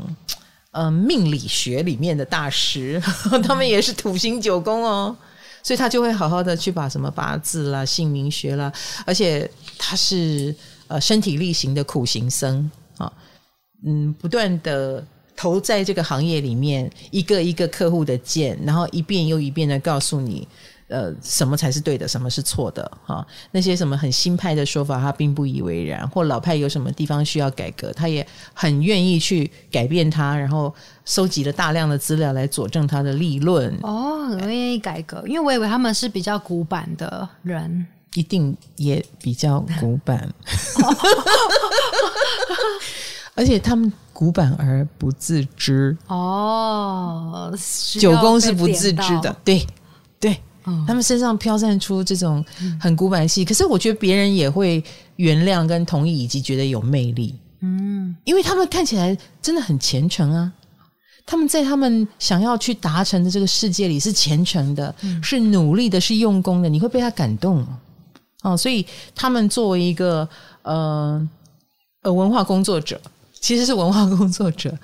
[0.73, 3.01] 呃，命理学里面的大师，
[3.45, 5.15] 他们也是土星九宫哦，
[5.63, 8.73] 所以他就会好好的去把什么八字啦、姓名学啦，
[9.05, 10.55] 而且他是
[10.89, 13.13] 呃身体力行的苦行僧啊，
[13.87, 15.05] 嗯，不断的
[15.37, 20.49] 投在这个行业里面，一个一个客户的见，然后一遍又一遍的告诉你。
[20.93, 22.93] 呃，什么才是对的，什么是错的？
[23.07, 30.73] 哈，那些什么很新派的说法，他并不以为然；或老派有什么地方需要改革，他也很愿意去改变它，然后
[31.07, 33.75] 收集了大量的资料来佐证他的立论。
[33.83, 40.31] 哦，很愿意改革，因为我以为他们是比较古板的人，一定也比较古板，
[43.35, 45.97] 而且他们古板而不自知。
[46.07, 47.51] 哦，
[47.99, 49.67] 九宫是不自知的，对
[50.21, 50.39] 对。
[50.87, 52.45] 他们身上飘散出这种
[52.81, 54.83] 很古板气，可是我觉得别人也会
[55.17, 57.35] 原谅跟同意，以及觉得有魅力。
[57.61, 60.53] 嗯，因为他们看起来真的很虔诚啊，
[61.25, 67.65] 他们在他们想要去达成的这个世界里是虔诚的，是努力的，是用功的，你会被他感动
[68.43, 68.57] 哦。
[68.57, 70.29] 所以他们作为一个
[70.63, 71.29] 呃
[72.03, 73.01] 呃文化工作者，
[73.41, 74.77] 其实是文化工作者，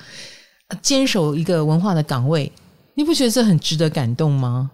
[0.81, 2.51] 坚守一个文化的岗位，
[2.95, 4.71] 你不觉得这很值得感动吗？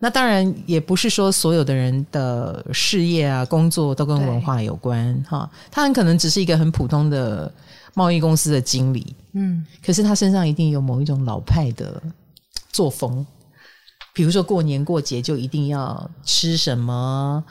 [0.00, 7.52] 那当然也不是说所有的人的事业啊、工作都跟文化有关哈，他很可能只是一个很普通的
[7.94, 12.00] 贸易公司的经理，嗯，可是他身上一定有某一种老派的
[12.70, 13.26] 作风，
[14.14, 17.42] 比如说过年过节就一定要吃什么，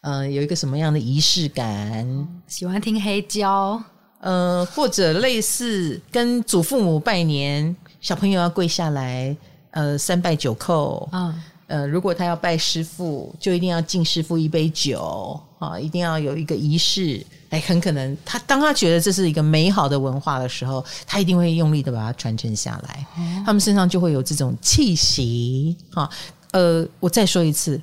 [0.00, 3.80] 呃，有一个什么样的仪式感，喜欢听黑胶，
[4.18, 9.36] 呃，或者类似跟祖父母拜年，小朋友要跪下来，
[9.70, 11.32] 呃，三拜九叩啊。
[11.72, 17.24] 呃，如果他要拜师傅，就一定要敬师傅一杯酒啊，一定要有一个仪式。
[17.48, 23.06] 哎，很可能他当他觉得这是一个美好的文化的时候，他一定会用力的把它传承下来。
[23.16, 25.74] 哦、他们身上就会有这种气息。
[25.92, 26.10] 哈，
[26.50, 27.80] 呃，我再说一次，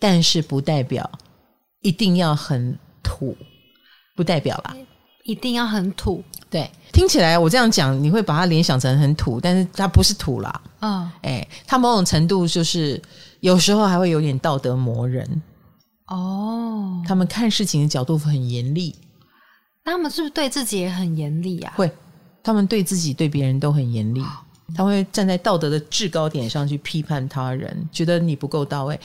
[0.00, 1.08] 但是不代表
[1.82, 3.36] 一定要很土，
[4.16, 4.76] 不代表啦，
[5.22, 6.24] 一定要很土。
[6.50, 10.60] 对，听起来我这样讲，你会把它联想成很土，但是它不是土啦。
[10.80, 13.00] 嗯、哦，哎，它某种程度就是
[13.40, 15.42] 有时候还会有点道德磨人。
[16.06, 18.94] 哦，他们看事情的角度很严厉，
[19.84, 21.72] 那他们是不是对自己也很严厉啊？
[21.76, 21.90] 会，
[22.42, 24.22] 他们对自己、对别人都很严厉。
[24.74, 28.98] 他会站在道德的制高点上去批判他人，觉得你不够到位。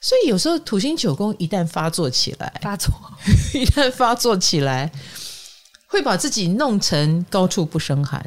[0.00, 2.92] 所以有时候土星九宫一旦发作起来，发作，
[3.54, 4.90] 一旦发作起来。
[5.88, 8.20] 会把自己弄成高处不胜寒，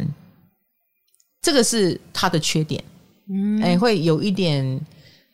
[1.42, 2.82] 这个是他的缺点。
[3.30, 4.80] 嗯，哎，会有一点，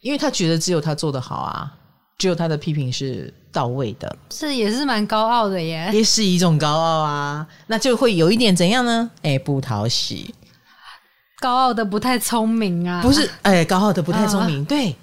[0.06, 1.74] 因为他觉得只有他做得好啊，
[2.20, 7.48] 只有他的批评是到位的，是也是蛮高傲的耶，也是一种高傲啊。
[7.66, 9.10] 那就会有一点怎样呢？
[9.24, 10.36] 哎，不讨喜，
[11.40, 13.02] 高傲的不太聪明啊。
[13.02, 14.96] 不是，哎，高傲的不太聪明，啊、对，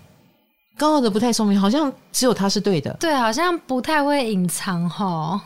[0.79, 5.43] 高傲的不太聪明，好像只有他是对的，对，好像不太会隐藏哈。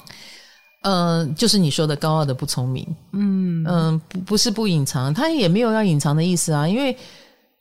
[0.82, 6.94] 嗯、呃，就是你说的高傲的不聪明，嗯嗯、呃，不不是不隐藏，他也没有要隐藏的意思啊，因为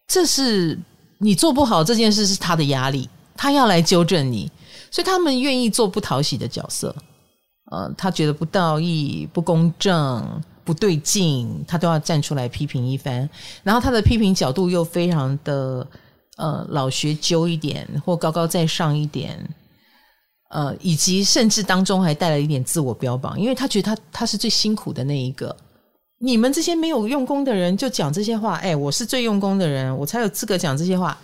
[0.05, 0.77] 这是
[1.17, 4.51] 你做不好这件事是他的压力，他要来纠正你，
[4.91, 6.95] 所以他们愿意做不讨喜的角色，
[7.71, 13.29] 呃，他觉得不道义、不公正、不对劲，他都要站出来批评一番，
[13.63, 15.87] 然后他的批评角度又非常的
[16.37, 19.47] 呃老学究一点，或高高在上一点。
[20.51, 25.53] 呃，以及甚至当中还带了一点自我标榜，因为他觉得他他是最辛苦的那一个。
[26.19, 31.17] 你们这些没有用功的人就讲这些话，哎，我是最用功的人，我才有资格讲这些话。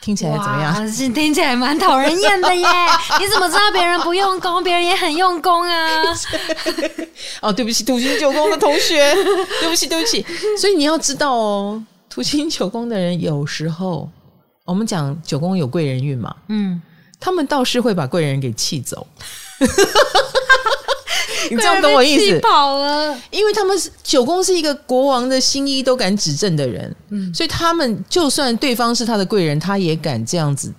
[0.00, 0.74] 听起来怎么样？
[1.14, 2.66] 听起来蛮讨人厌的耶！
[3.20, 6.02] 你怎么知道别人不用功，别人也很用功啊？
[7.40, 9.14] 哦，对不起，土星九宫的同学，
[9.60, 10.26] 对不起，对不起。
[10.60, 14.10] 所以你要知道哦，土星九宫的人有时候，
[14.64, 16.82] 我们讲九宫有贵人运嘛，嗯。
[17.24, 19.06] 他们倒是会把贵人给气走，
[21.50, 22.40] 你这样懂我意思？
[22.40, 30.72] 跑了，因为他们是九宫是一个国王的新衣都敢指正的人，嗯，所以他们就算对方是他的贵人，他也敢这样子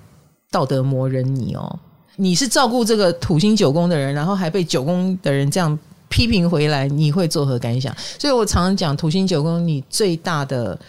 [0.52, 1.80] 道德磨人你哦。
[2.16, 5.78] 你是照顾这个土星九宫的人，然后还被九宫的人这样
[6.10, 7.96] 批评回来，你会作何感想？
[8.20, 10.80] 所以我常常讲，土星九宫你最大的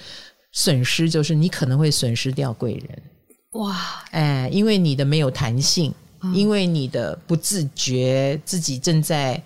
[0.53, 3.03] 损失就是你可能会损失掉贵人。
[3.53, 3.75] 哇，
[4.11, 9.41] 哎，因为你的没有弹性，嗯、因为你的不自觉，自己正在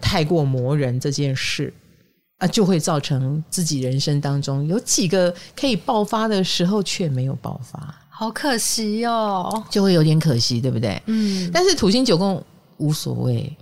[0.00, 1.72] 太过磨人这件事
[2.38, 11.00] 啊，就会造成自己人生当中有几个可以爆发的时候却没有爆发，好可惜哦，就会有点可惜，对不对？
[11.06, 12.42] 嗯，但是土星九宫
[12.78, 13.54] 无所谓，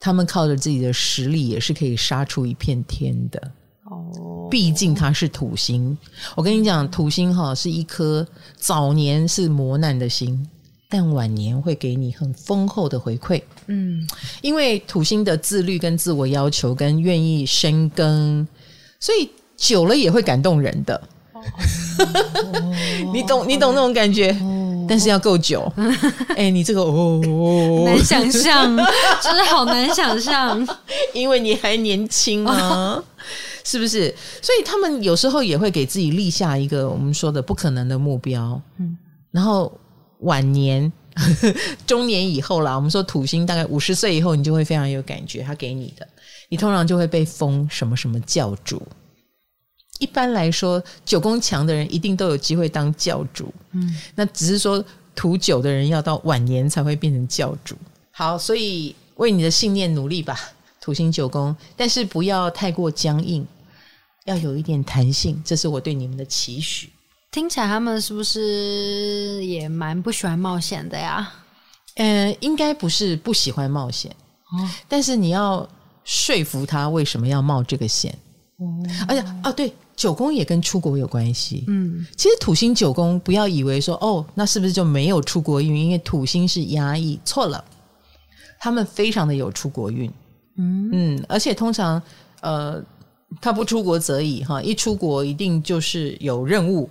[0.00, 3.52] 他们靠着自己的实力也是可以杀出一片天的。
[3.90, 5.96] 哦，毕竟它是土星。
[6.34, 10.46] 我跟你讲，土星哈是一颗早年是磨难的星，
[10.88, 13.42] 但晚年会给你很丰厚的回馈。
[13.66, 14.06] 嗯，
[14.40, 18.46] 因为土星的自律跟自我要求跟愿意深耕，
[18.98, 21.00] 所以久了也会感动人的。
[21.32, 21.42] 哦、
[23.12, 25.70] 你懂，你懂那种感觉，哦、但是要够久。
[26.30, 28.64] 哎、欸，你这个哦，难想象，
[29.22, 30.66] 真的好难想象，
[31.12, 32.56] 因为你还年轻啊。
[32.56, 33.04] 哦
[33.64, 34.14] 是不是？
[34.40, 38.96] 所以他们有时候也会给自己立下一个我们说的不可能的目标，嗯，
[39.30, 39.70] 然后
[40.20, 40.92] 晚年、
[41.86, 46.06] 中年以后啦，我们说土星大概五十岁以后，你就会非常有感觉，他给你的，
[46.48, 48.82] 你通常就会被封什么什么教主。
[49.98, 57.74] 一般来说，九宫强的人一定都有机会当教主，嗯，那只是说土九的人要到晚年才会变成教主。
[58.12, 60.38] 好，所以为你的信念努力吧，
[60.80, 63.46] 土星九宫，但是不要太过僵硬。
[64.24, 66.90] 要有一点弹性，这是我对你们的期许。
[67.30, 71.30] 听起来他们是不是也蛮不喜欢冒险的呀？
[71.96, 74.10] 呃，应该不是不喜欢冒险，
[74.52, 75.68] 哦，但是你要
[76.04, 78.16] 说服他为什么要冒这个险。
[78.56, 78.64] 哦，
[79.06, 81.64] 而且哦，对，九宫也跟出国有关系。
[81.68, 85.76] 嗯，其实土星九宫，不要以为说哦，那是不是就没有出国运？
[85.76, 87.62] 因为土星是压抑，错了，
[88.58, 90.10] 他们非常的有出国运。
[90.56, 92.02] 嗯嗯，而且通常
[92.40, 92.82] 呃。
[93.42, 96.88] 他不出国则已哈，一出国一定就是有任务，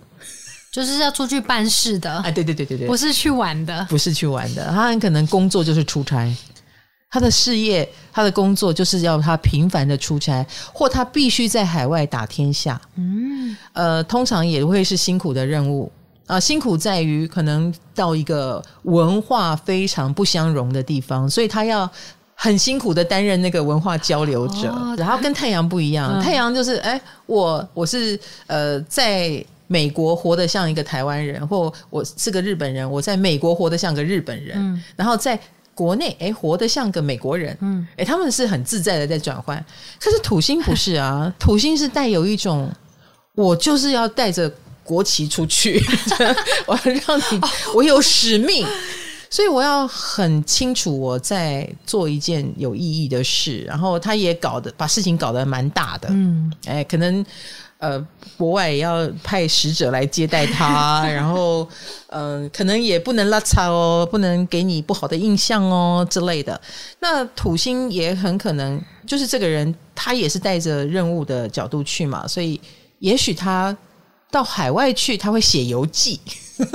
[0.71, 2.17] 就是要出去办事的。
[2.19, 4.65] 哎，对对对对对，不是去玩的，不是去玩的。
[4.71, 6.35] 他很可能工作就是出差，
[7.09, 12.79] 他的事业、他的工作就是要他频繁的出差，或他必须在海外打天下。
[12.95, 15.91] 嗯，呃，通常也会是辛苦的任务，
[16.27, 21.89] 啊，辛苦在于可能到一个文化非常不相容的地方，所以他要
[22.35, 26.11] 很辛苦的担任那个文化交流者，哦、然后跟太阳不一样。
[26.13, 35.39] 嗯、太阳就是，哎，我我是呃，在美国活得像一个台湾人，或我是个日本人，我在美国活得像个日本人，嗯、然后在
[35.75, 39.63] 国内哎活得像个美国人，嗯，哎，他们是很自在的在转换。
[39.99, 42.71] 可是土星不是啊， 土星是带有一种，
[43.35, 44.51] 我就是要带着
[44.83, 45.83] 国旗出去，
[46.65, 47.41] 我要让你，
[47.75, 48.65] 我有使命。
[49.29, 57.23] 所以我要很清楚我在做一件有意义的事，然后他也搞得把事情搞得蛮大的，嗯，哎，可能
[57.79, 58.03] 呃
[58.37, 61.67] 国外也要派使者来接待他， 然后
[62.07, 66.59] 嗯、呃，可能也不能拉差哦，不能给你不好的印象哦之类的。
[66.99, 72.59] 那土星也很可能就是这个人，他也是带着任务的角度去嘛，所以
[72.99, 73.75] 也许他
[74.31, 76.19] 到海外去，他会写游记。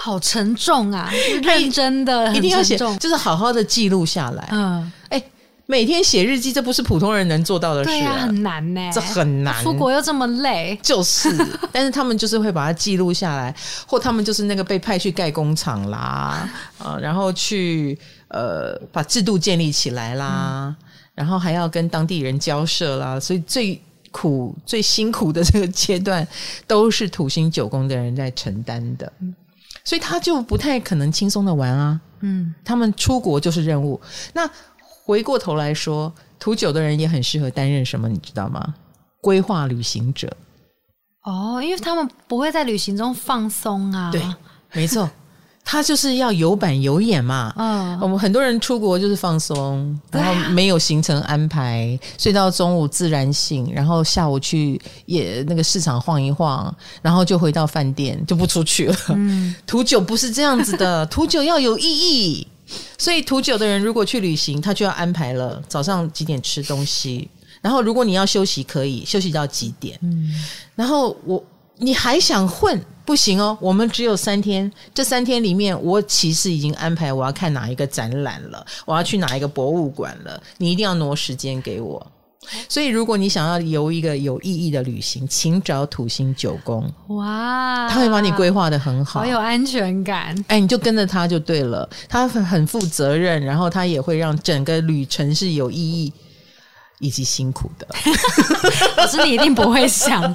[0.00, 1.10] 好沉重啊！
[1.42, 4.48] 认真的，一定要写，就是好好的记录下来。
[4.52, 5.22] 嗯，哎，
[5.70, 9.62] 每天写日记，这不是普通人能做到的事，啊，很难呢，这很难。
[9.62, 11.28] 出国又这么累，就是。
[11.70, 13.54] 但是他们就是会把它记录下来，
[13.86, 16.48] 或他们就是那个被派去盖工厂啦，
[16.78, 17.98] 啊， 然后去
[18.28, 20.76] 呃把制度建立起来啦，嗯、
[21.14, 23.78] 然后还要跟当地人交涉啦，所以最
[24.10, 26.26] 苦、最辛苦的这个阶段，
[26.66, 29.12] 都是土星九宫的人在承担的。
[29.84, 34.00] 所以他就不太可能轻松的玩啊，嗯，他们出国就是任务。
[34.32, 34.48] 那
[35.08, 38.74] 回过头来说，图九的人也很适合担任什么，你知道吗？
[39.22, 40.30] 规划旅行者。
[41.24, 44.10] 哦，因为他们不会在旅行中放松啊。
[44.12, 44.22] 对，
[44.74, 45.08] 没错。
[45.64, 58.96] 他就是要有板有眼嘛，嗯，我们很多人出国就是放松，然后没有行程安排，睡到中午自然醒，然后下午去也那个市场晃一晃，然后就回到饭店就不出去了。
[59.08, 62.46] 嗯， 土九不是这样子的，土九要有意义，
[62.96, 67.28] 所以土九的人如果去旅行，他就要安排了早上几点吃东西，
[67.60, 70.32] 然后如果你要休息，可以休息到几点，嗯，
[70.74, 71.42] 然后我
[71.76, 72.80] 你还想混？
[73.04, 74.70] 不行哦，我们只有三天。
[74.92, 80.42] 这三天里面，我其实已经安排我要看哪一个展览了，我要去哪一个博物馆了。
[80.58, 82.06] 你一定要挪时间给我。
[82.68, 86.90] 所以，如果你想要游一个有意义的旅行，请找土星九宫。
[87.08, 90.34] 哇，他会把你规划的很好，好有安全感。
[90.48, 91.88] 哎，你就跟着他就对了。
[92.08, 96.12] 他很很负责任，然后他也会让整个旅程是有意义
[97.00, 97.86] 以及辛苦的。
[98.96, 100.34] 可是你一定不会想。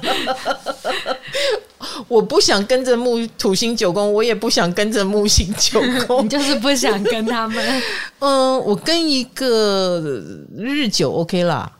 [2.08, 7.82] 我不想跟着木土星九宫，我也不想跟着木星九宫，你就是不想跟他们。
[8.20, 10.22] 嗯，我跟一个
[10.56, 11.70] 日久 OK 啦，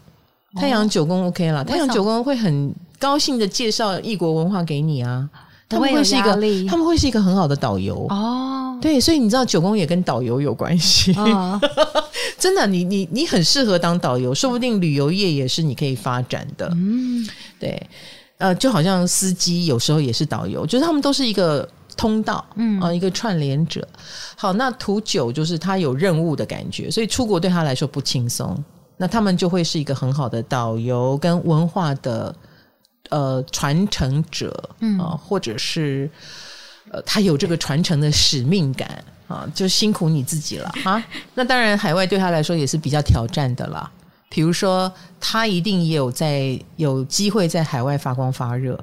[0.57, 5.29] 太阳九宫 OK 了，太阳九宫会很高兴的介绍异国文化给你啊，
[5.69, 6.33] 他们会是一个，
[6.69, 8.79] 他们会是一个很好的导游哦。
[8.81, 11.61] 对，所以你知道九宫也跟导游有关系，哦、
[12.39, 16.69] 真的，你你你很适合当导游，说不定旅游业也是你可以发展的。
[16.75, 17.27] 嗯，
[17.59, 17.81] 对。
[18.39, 23.87] 呃，就好像司机有时候也是导游，就是他们都是一个通道，嗯啊、呃，一个串联者。
[24.37, 28.63] 好，那图九就是他有任务的感觉，所以出国对他来说不轻松。
[28.97, 32.35] 那他们就会是一个很好的导游跟文化的
[33.11, 36.09] 呃传承者，嗯或者是
[36.91, 38.89] 呃他有这个传承的使命感
[39.27, 41.05] 啊、呃，就辛苦你自己了 啊。
[41.35, 43.91] 那当然，海外对他来说也是比较挑战的啦。
[44.29, 48.79] 比如说，他一定也有在有机会在海外发光发热，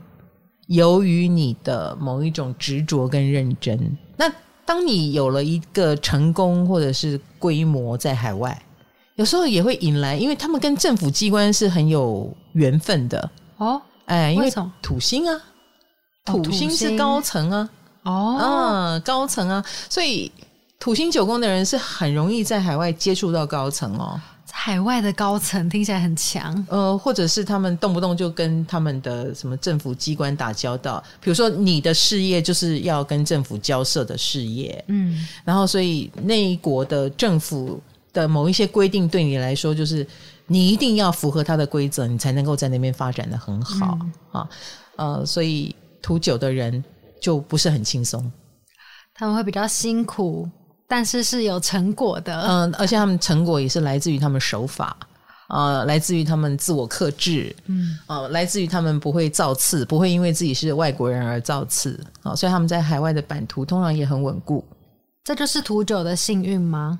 [0.67, 3.97] 由于你的某一种执着跟认真。
[4.15, 4.31] 那
[4.65, 8.61] 当你有了一个成功或者是规模在海外，
[9.21, 13.29] 有时候也会引来，因为他们跟政府机关是很有缘分的。
[13.57, 13.79] 哦。
[14.05, 14.51] 哎，因为
[14.81, 15.39] 土星啊，
[16.25, 17.69] 土星是高层啊，
[18.01, 20.29] 哦，嗯，高层啊，所以
[20.79, 24.19] 土星九宫的人是很容易在海外接触到高层哦。
[24.53, 37.79] 海外的高层听起来很强，呃，或者是他们动不动就跟他们的什么政府机关打交道，比如说你的事业就是要跟政府交涉的事业，嗯，然后所以那一国的政府
[38.13, 40.05] 的某一些规定对你来说，就是
[40.47, 44.49] 你一定要符合他的规则，你才能够在那边发展的很好，嗯，啊，
[44.95, 46.83] 呃，所以图九的人
[47.19, 48.31] 就不是很轻松，
[49.13, 50.49] 他们会比较辛苦。
[50.87, 54.97] 但是是有成果的，嗯，而且他们成果也是来自于他们手法，
[55.47, 64.65] 呃，来自于他们自我克制，嗯，呃，来自于他们不会造次，不会因为自己是外国人而造次，啊、呃，所以他们在海外的版图通常也很稳固。
[65.23, 66.99] 这就是土九的幸运吗？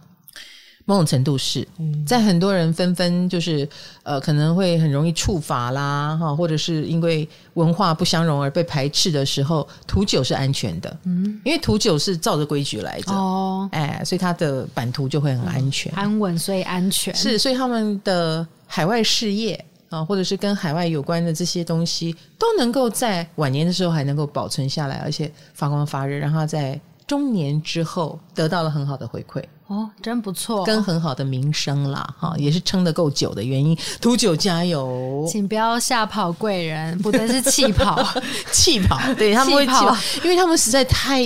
[0.86, 1.68] 某种程度是。
[2.06, 3.68] 在很多人纷纷就是
[4.04, 17.14] 呃可能会很容易触法啦哈，或者是因为文化不相容而被排斥的时候，土酒是安全的，嗯，因为土酒是照着规矩来的哦，哎，所以它的版图就会很安全、安稳，所以安全。
[17.16, 29.44] 是，所以他们的海外事业啊，或者是跟海外有关的这些东西，都能够在晚年的时候还能够保存下来，而且发光发热，让它在中年之后得到了很好的回馈。
[29.72, 33.74] 哦，真不错，跟很好的名声啦，哈，也是撑得够久的原因。
[34.02, 38.06] 土九加油，请不要吓跑贵人，不对，是气跑，
[38.52, 39.96] 气跑， 对他们会气跑，
[40.26, 41.22] 因为他们实在太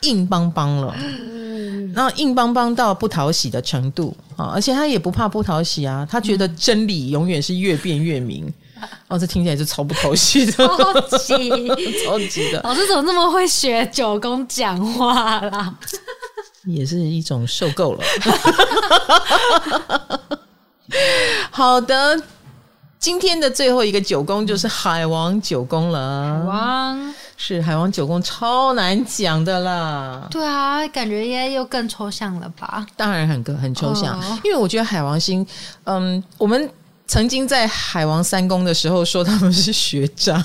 [0.00, 0.96] 硬邦邦了，
[1.94, 8.50] 然后硬邦邦到不讨喜的程度啊，而且他也不怕不讨喜啊，他觉得真理永远是越辩越明。
[9.08, 11.68] 哦，这听起来就超不讨喜的，超级。
[12.02, 12.58] 超级的。
[12.64, 15.74] 老师怎么那么会学九宫讲话啦？
[16.74, 18.04] 也是一种受够了。
[21.50, 22.20] 好的，
[22.98, 26.40] 今天的最后一个九宫就是海王九宫了。
[26.40, 30.26] 海王是海王九宫，超难讲的啦。
[30.30, 32.86] 对啊，感觉也又更抽象了吧？
[32.96, 35.46] 当然很很抽象，哦、因为我觉得海王星，
[35.84, 36.70] 嗯，我们。
[37.10, 40.40] 曾经在海王三宫的时候说他们是学渣，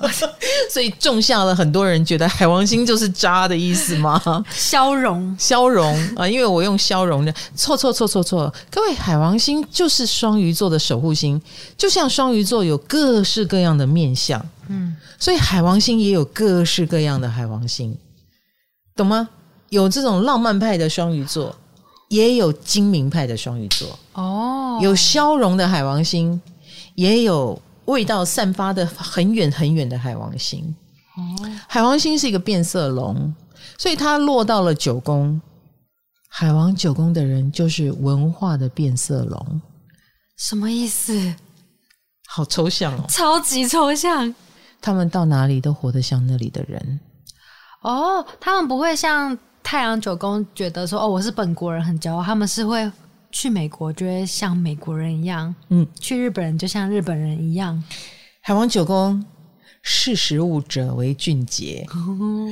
[0.72, 4.18] 所以种下了很多人觉得海王星就是渣的意思吗？
[4.50, 6.26] 消融，消融啊！
[6.26, 8.50] 因为我用消融的，错错错错错！
[8.70, 11.38] 各位，海王星就是双鱼座的守护星，
[11.76, 17.94] 就像双鱼座有各式各样的面相，嗯，所以海王星也有各式各样的海王星，
[18.96, 19.28] 懂吗？
[19.68, 21.54] 有这种浪漫派的双鱼座。
[22.08, 26.40] 也有精明派的双鱼座哦，有消融的海王星，
[26.94, 30.74] 也有味道散发的很远很远的海王星。
[31.16, 33.34] 哦，海王星是一个变色龙，
[33.76, 35.40] 所以它落到了九宫。
[36.30, 39.62] 海王九宫的人就是文化的变色龙，
[40.38, 41.34] 什么意思？
[42.28, 44.34] 好抽象哦，超级抽象。
[44.80, 47.00] 他们到哪里都活得像那里的人。
[47.82, 49.36] 哦，他们不会像。
[49.70, 52.24] 太阳九宫觉得说：“哦，我是本国人，很骄傲。
[52.24, 52.90] 他们是会
[53.30, 57.84] 去美国，就会像美国人一样；嗯，去日本人就像日本人一样。
[58.40, 59.22] 海王九宫，
[59.82, 61.86] 识时务者为俊杰。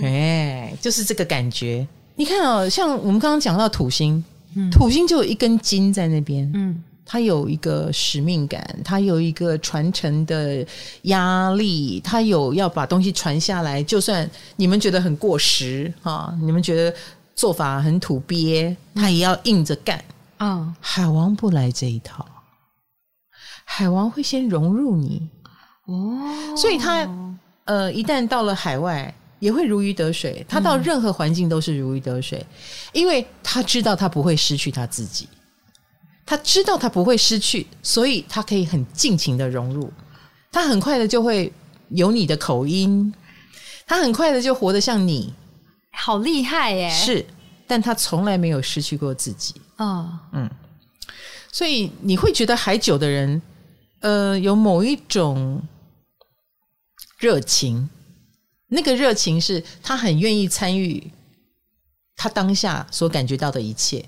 [0.03, 1.89] 哎、哦，就是这个感觉。
[2.17, 4.23] 你看哦，像我们刚刚讲到土星，
[4.55, 6.51] 嗯、土星就有一根筋在那边。
[6.53, 10.66] 嗯。”他有一个使命感，他有一个传承的
[11.02, 13.80] 压力，他有要把东西传下来。
[13.80, 16.94] 就算你们觉得很过时啊，你们觉得
[17.36, 20.04] 做法很土鳖，他也要硬着干。
[20.38, 22.26] 嗯，海王不来这一套，
[23.64, 25.22] 海王会先融入你
[25.86, 27.09] 哦，所以他
[27.66, 30.44] 呃，一旦到了海外，也会如鱼得水。
[30.48, 32.44] 他到任何环境都是如鱼得水，
[32.92, 35.28] 因为他知道他不会失去他自己。
[36.27, 39.91] 他知道他不会失去，所以他可以很尽情的融入。
[40.51, 41.53] 他很快的就会
[41.91, 43.14] 有你的口音，
[43.87, 45.33] 他很快的就活得像你，
[45.93, 46.91] 好厉害耶！
[46.91, 47.24] 是，
[47.66, 49.55] 但他从来没有失去过自己。
[49.77, 50.51] 哦，嗯，
[51.53, 53.41] 所以你会觉得海九的人，
[54.01, 55.62] 呃，有某一种
[57.18, 57.89] 热情，
[58.68, 61.12] 那个热情是他很愿意参与
[62.16, 64.05] 他当下所感觉到的一切。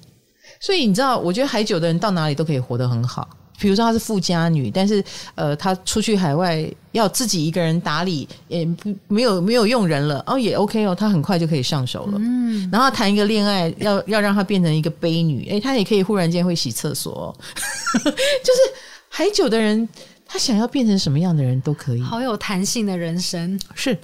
[0.60, 3.28] 所以你知道，我觉得海九的人到哪里都可以活得很好。
[3.60, 5.02] 比如说她是富家女，但是
[5.34, 12.18] 呃，她出去海外要自己一个人打理，也不没有没有用人了哦，也 OK 哦，她很快就可以上手了。
[12.20, 17.34] 嗯，然后谈一个恋爱，要要让她变成一个悲女，诶，她也可以忽然间会洗厕所哦。
[18.04, 18.60] 就是
[19.08, 19.88] 海九的人，
[20.24, 23.98] 他想要变成什么样的人都可以，好有弹性的人生是。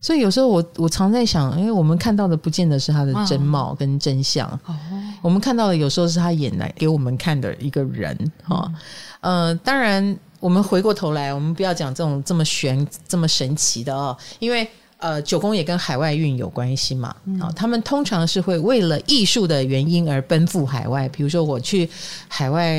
[0.00, 4.74] 所以有时候我我常在想，因为我们看到的不见得是他的真貌跟真相，哦、
[5.20, 8.72] 我们看到的有时候是他演来给我们看的一个人哈。
[9.20, 17.08] 嗯、呃，当然我们回过头来，我们不要讲这种这么玄、这么神奇的哦，因为呃九宫也跟海外运有关系嘛。
[17.08, 21.86] 啊、嗯，他们通常是会为了艺术的原因而奔赴海外，比如说我去
[22.26, 22.74] 海外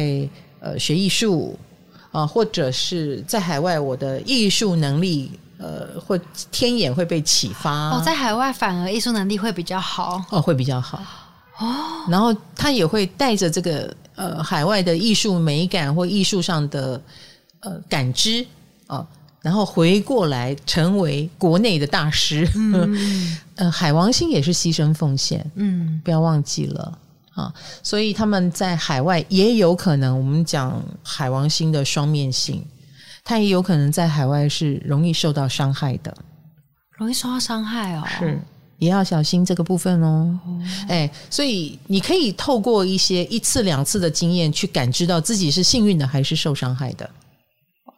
[0.59, 1.55] 呃学艺术
[2.11, 5.31] 啊，或者是在海外我的艺术能力。
[5.61, 6.17] 呃，或
[6.49, 10.99] 天眼会被启发哦，在海外反而艺术能力会比较好哦，会比较好
[11.59, 12.03] 哦。
[12.09, 16.99] 然后他也会带着这个呃海外的艺术美感或艺术上的
[17.59, 18.43] 呃感知
[18.87, 19.07] 啊、哦，
[19.43, 22.49] 然后回过来成为国内的大师。
[22.55, 26.97] 嗯， 呃，海王星也是牺牲奉献，嗯，不要忘记了
[27.35, 27.53] 啊、哦。
[27.83, 32.65] 所以他们在海外也有可能，我们讲海王星的双面性。
[33.23, 36.15] 他也有可能在海外是容易受到伤害的，
[36.97, 38.03] 容易受到伤害哦。
[38.19, 38.39] 是
[38.77, 40.39] 也要小心这个部分哦。
[40.87, 47.07] 哎、哦，所以你可以透过一些一次两次的经验去感知到自己是幸运的还是受伤害的。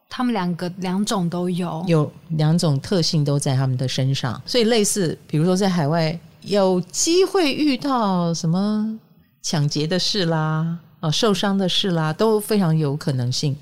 [0.10, 9.00] 他们两个两种都有，有两种特性都在他们的身上，所以类似，比如说在海外有机会遇到什么
[9.42, 13.56] 抢劫的事啦，啊，受伤的事啦，都非常有可能性。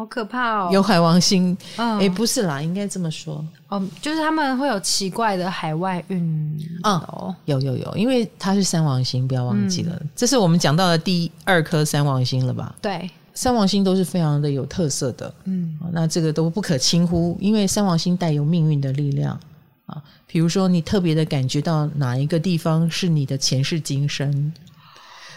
[0.00, 0.70] 好可怕哦！
[0.72, 12.74] 有海王星，哎、嗯，不是啦，应该这么说，哦，就是他们会有奇怪的海外运哦，有有有，因为它是三王星，不要忘记了，嗯、这是我们讲到的第二颗三王星了吧？
[12.80, 19.38] 对，三王星都是非常的有特色的，嗯，那这个都不可轻忽，因为三王星带有命运的力量
[19.84, 24.50] 啊，比如说你特别的感觉到哪一个地方是你的前世今生，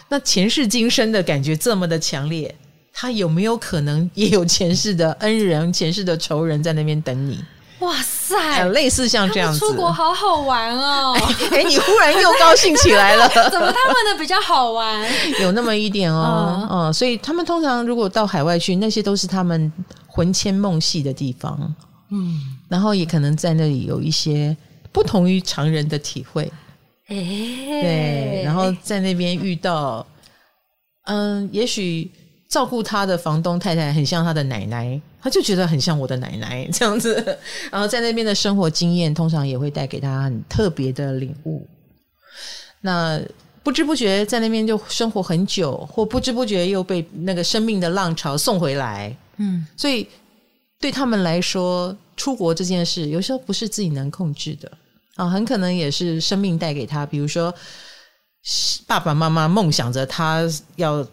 [0.08, 2.54] 那前世今生的感觉这么的强烈。
[2.96, 7.44] 他有没有可能也有前世的恩人、前世的仇人在那边等你？
[7.80, 11.12] 哇塞，类似像这样子，出国好好玩哦！
[11.50, 13.28] 哎，你忽然又高兴起来了？
[13.50, 15.06] 怎么他们的比较好玩？
[15.42, 19.70] 有那么一点哦，嗯，所以他们通常如果到海外去，那些都是他们
[20.06, 21.74] 魂牵梦系的地方，
[22.10, 24.56] 嗯，然后也可能在那里有一些
[24.92, 26.50] 不同于常人的体会，
[27.08, 30.06] 哎，对，然后在那边遇到，
[31.06, 32.10] 嗯，也许。
[32.54, 37.12] 照顾他的房东太太很像他的奶奶，他就觉得很像我的奶奶这样子。
[37.68, 41.66] 然后在那边的生活经验，通常也会带给他很特别的领悟。
[42.80, 43.20] 那
[43.64, 49.12] 不知不觉在那边就生活很久，或不知不觉又被那个生命的浪潮送回来。
[49.38, 50.06] 嗯，所以
[50.78, 54.70] 对他们来说，出国这件事有时候不是自己能控制的
[55.16, 57.04] 啊，很可能也是生命带给他。
[57.04, 57.52] 比如说，
[58.86, 60.42] 爸爸妈妈梦想着他
[60.76, 61.04] 要。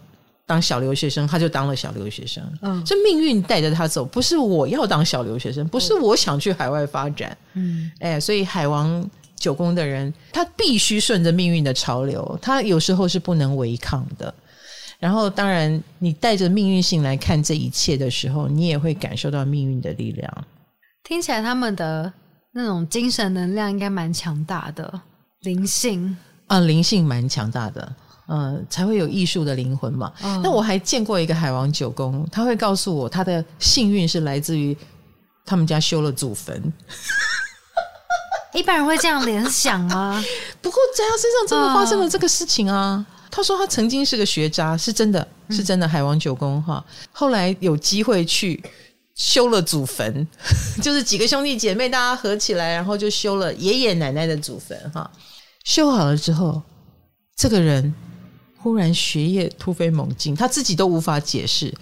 [0.46, 2.44] 当小留学生，他就当了小留学生。
[2.62, 7.38] 嗯，这命运带着他走，不是我要当小留学生，不是我想去海外发展。
[7.54, 14.34] 嗯，哎，所以海王九宫的人，他必须顺着命运的潮流，他有时候是不能违抗的。
[15.00, 20.46] 然后，当然，你带着命运性来看这一切的时候，你也会感受到命运的力量。
[21.04, 22.14] 听起来他们的
[22.52, 25.02] 那种精神能量应该蛮强大的，
[25.39, 26.16] 灵性
[26.46, 27.96] 啊，灵性蛮强大的。
[28.34, 30.10] 嗯，才会有艺术的灵魂嘛。
[30.22, 34.76] 那、哦、我还见过一个海王九宫，他会告诉我他的幸运是来自于
[35.46, 36.74] 他们家修了祖坟。
[38.56, 40.24] 一般人会这样联想吗？
[40.62, 43.06] 不过在他身上真的发生了这个事情啊。
[43.06, 46.82] 哦、他说他曾经是个学渣，是真的是真的海王九宫哈。
[47.12, 48.64] 后来有机会去
[49.14, 50.26] 修了祖坟，
[50.82, 55.12] 就是几个兄弟姐妹大家合起来，然后就修了爷爷奶奶的祖坟哈。
[55.66, 56.62] 修好了之后，
[57.36, 57.94] 这个人。
[58.62, 61.74] 忽然学业突飞猛进，他自己都无法解释。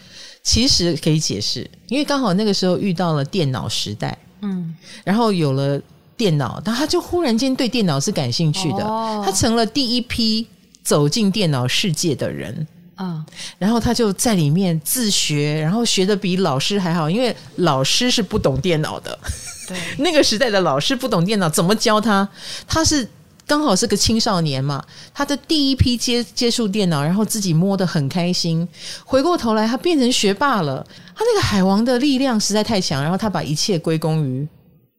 [0.41, 4.73] 其实可以解释，因为刚好那个时候遇到了电脑时代，嗯，
[5.03, 5.79] 然后有了
[6.15, 10.47] 电脑，他他就忽然间对电脑是感兴趣的，哦、他成了第一批
[10.81, 12.65] 走进电脑世界的人，
[12.95, 13.23] 啊，
[13.57, 19.19] 然后他就在里面自学，然后学的比老师还好，因为老师是不懂电脑的，
[19.67, 22.27] 对， 那个时代的老师不懂电脑，怎么教他？
[22.65, 23.07] 他是。
[23.49, 28.65] 刚好是个青少年嘛，他的第一批接接触电脑，然后自己摸得很开心。
[29.03, 30.85] 回过头来，他变成学霸了。
[31.15, 34.47] 他那个海王的力量实在太强，然后他把一切归功于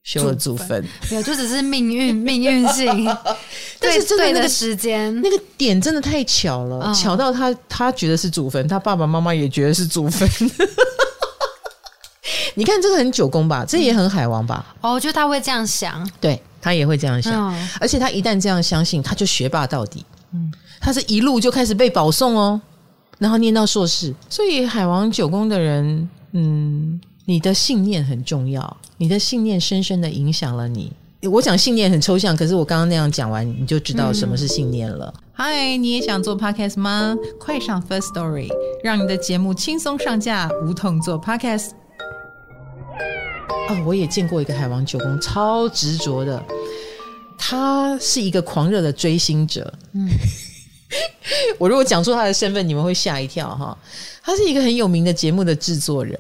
[0.03, 0.85] 修了祖坟。
[1.13, 2.87] 没有，就只是命运，命运性。
[3.79, 10.29] 但是真的那个时间， 那个点真的太巧了，嗯、巧到他他觉得是祖坟，他爸爸妈妈也觉得是祖坟。
[12.55, 14.65] 你看这个很九宫吧，这也很海王吧？
[14.81, 16.09] 哦，我觉得他会这样想。
[16.21, 16.41] 对。
[16.63, 20.05] 他也会这样想，嗯、而且他一旦这样相信，他就学霸到底。
[20.35, 22.61] 嗯，他是一路就开始被保送哦，
[23.17, 24.15] 然后念到硕士。
[24.29, 30.93] 所以海王九宫的人，嗯，你的信念很重要，你的信念深深的影响了你。
[31.23, 35.15] 我讲信念很抽象，可是我刚刚那样讲完，你就知道什么是信念了。
[35.33, 37.17] 嗨、嗯，你也想做 podcast 吗？
[37.39, 38.51] 快上 First Story，
[38.85, 41.71] 让你的节目轻松上架，无痛做 podcast。
[43.71, 46.43] 哦，我也见过一个海王九宫，超执着的。
[47.39, 49.73] 他是一个狂热的追星者。
[49.93, 50.09] 嗯，
[51.57, 53.79] 我如果讲出他的身份，你们会吓一跳哈。
[54.25, 56.19] 他是一个很有名的节目的制作人，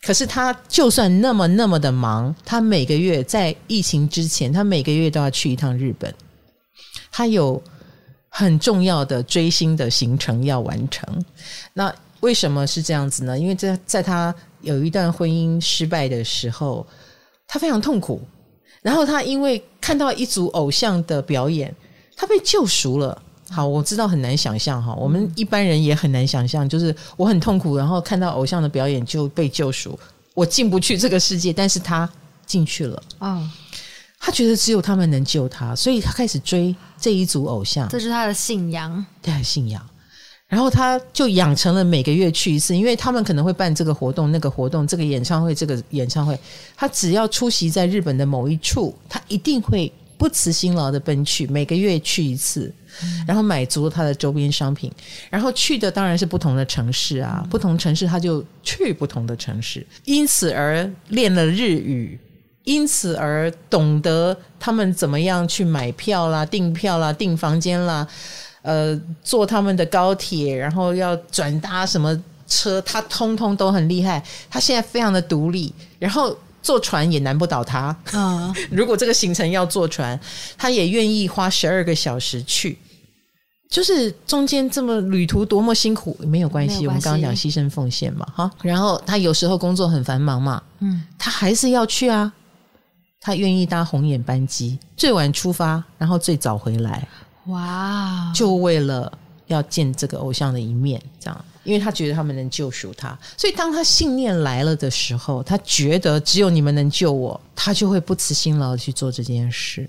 [0.00, 6.12] 可是他就算那么那么的忙，他每个月在疫情之前，他每个月都要去一趟日本。
[7.12, 7.62] 他有
[8.30, 11.06] 很重要的追星的行程要完成。
[11.74, 13.38] 那为什么是这样子呢？
[13.38, 14.34] 因为在在他。
[14.62, 16.86] 有一段婚姻失败的时候，
[17.46, 18.20] 他非常痛苦。
[18.82, 21.74] 然后他因为看到一组偶像的表演，
[22.16, 23.20] 他被救赎了。
[23.50, 29.98] 好，我知道很难想象哈，我们一般人也很难想象，就是我很痛苦，然后看到偶像的表演就被救赎。
[30.34, 32.08] 我进不去这个世界，但是他
[32.46, 33.02] 进去了。
[33.18, 33.50] 啊，
[34.20, 39.84] 他他觉得只有他们能救他，所以他开始追这一组偶像，这是他的信仰，他的信仰。
[40.50, 46.36] 然后他就养成了每个月去一次，因为他们可能会办这个活动、那个活动、这个演唱会、这个演唱会。
[46.76, 52.70] 他只要出席在日本的某一处，他一定会不辞辛劳的奔去，每个月去一次，
[53.28, 54.90] 然后买足了他的周边商品。
[55.30, 62.18] 然后去的当然是不同的城市啊，不同城市他就去不同的城市，因此而练了日语，
[62.64, 68.04] 因此而懂得他们怎么样去买票啦、订票啦、订房间啦。
[68.62, 74.22] 呃，坐他们的高铁，然后要转搭什么车，他通通都很厉害。
[74.50, 77.96] 他现在非常的独立，然后坐船也难不倒他。
[78.12, 80.18] 嗯， 如果这个行程要坐船，
[80.58, 82.78] 他也愿意花十二个小时去。
[83.70, 86.88] 就是中间这么旅途多么辛苦，没有关系。
[86.88, 88.50] 我们刚刚讲牺牲奉献嘛，哈。
[88.62, 92.32] 然后他有时候工作很繁忙嘛，嗯，他还是要去啊。
[93.20, 97.06] 他愿意搭红眼班机，最晚出发，然后最早回来。
[97.50, 99.12] 哇就为了
[99.46, 109.88] 要见这个偶像的一面，这样，因为他觉得他们能救赎他，所以当他信念来了的时候，他觉得只有你们能救我，他就会不辞辛劳的去做这件事。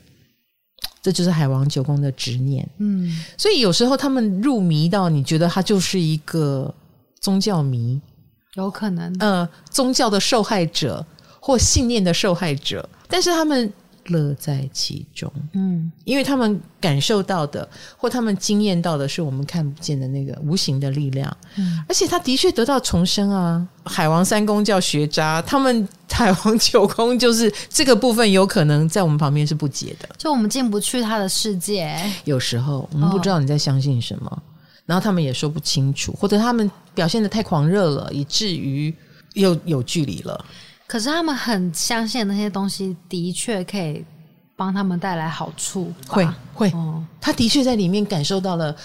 [1.03, 2.67] 这就是海王九宫的执念。
[2.77, 6.73] 嗯，所以有时候他们入迷到你觉得他就是一个
[7.19, 8.01] 宗教迷，
[8.55, 11.05] 有可能，呃，宗教的受害者
[11.39, 13.71] 或信念的受害者，但是他们。
[14.11, 23.67] 乐在其中，嗯，因为他们感受到的或他们经验到的是我们看不见的那个无形的力量，嗯，而且他的确得到重生啊。
[23.83, 31.97] 海王三公叫学渣，他们 海王九宫就是这个部分有可能在我们旁边是不解的，就我们进不去他的世界。
[32.25, 34.37] 有时候我们不知道你在相信什么，哦，
[34.85, 38.93] 然后他们也说不清楚，或者他们表现的太狂热了，以至于
[39.33, 40.45] 又有距离了。
[40.91, 44.03] 可是他们很相信那些东西，的确可以
[44.57, 45.89] 帮他们带来好处。
[46.05, 48.75] 会会，哦、他的确在里面感受到了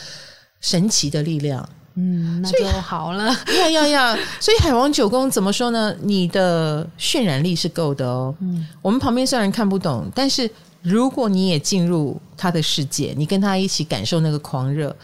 [0.60, 1.68] 神奇的力量。
[1.96, 3.36] 嗯，那就好了。
[3.58, 4.16] 要要要！
[4.38, 5.92] 所以海王九宫怎么说呢？
[6.00, 8.32] 你的渲染力是够的哦。
[8.38, 10.48] 嗯，我们旁边虽然看不懂，但是
[10.82, 14.96] 如果你也进入他的世界，你跟他一起感受那个狂热，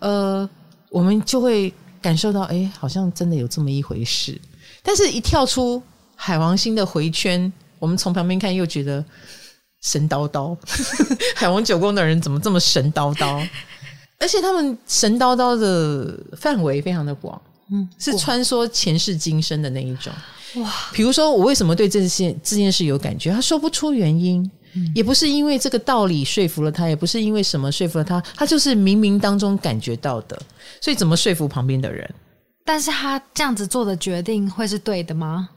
[0.00, 0.50] 呃，
[0.90, 4.36] 我们就会感受到，哎，好像真的有这么一回事。
[4.82, 5.80] 但是一跳出。
[6.20, 9.02] 海王星的回圈，我们从旁边看又觉得
[9.82, 10.56] 神叨叨。
[11.36, 13.48] 海王九宫的人怎么这么神叨叨？
[14.18, 17.40] 而且他们神叨叨的范围非常的广，
[17.70, 20.12] 嗯，是穿梭前世今生的那一种。
[20.56, 20.72] 哇！
[20.92, 23.30] 比如说，我为什么对这件这件事有感觉？
[23.30, 24.42] 他说不出原因，
[24.74, 30.36] 嗯，也不是因为这个道理说服了他，也不是因为什么说服了他，他就是冥冥当中感觉到的。
[30.80, 32.12] 所以怎么说服旁边的人？
[32.64, 35.48] 但是他这样子做的决定会是对的吗？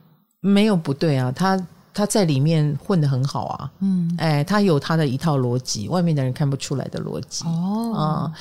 [0.42, 8.34] 没有不对啊，他他在里面混得很好啊，嗯，哎，他有他的一套逻辑，外面的人看不出来的逻辑哦，啊、嗯，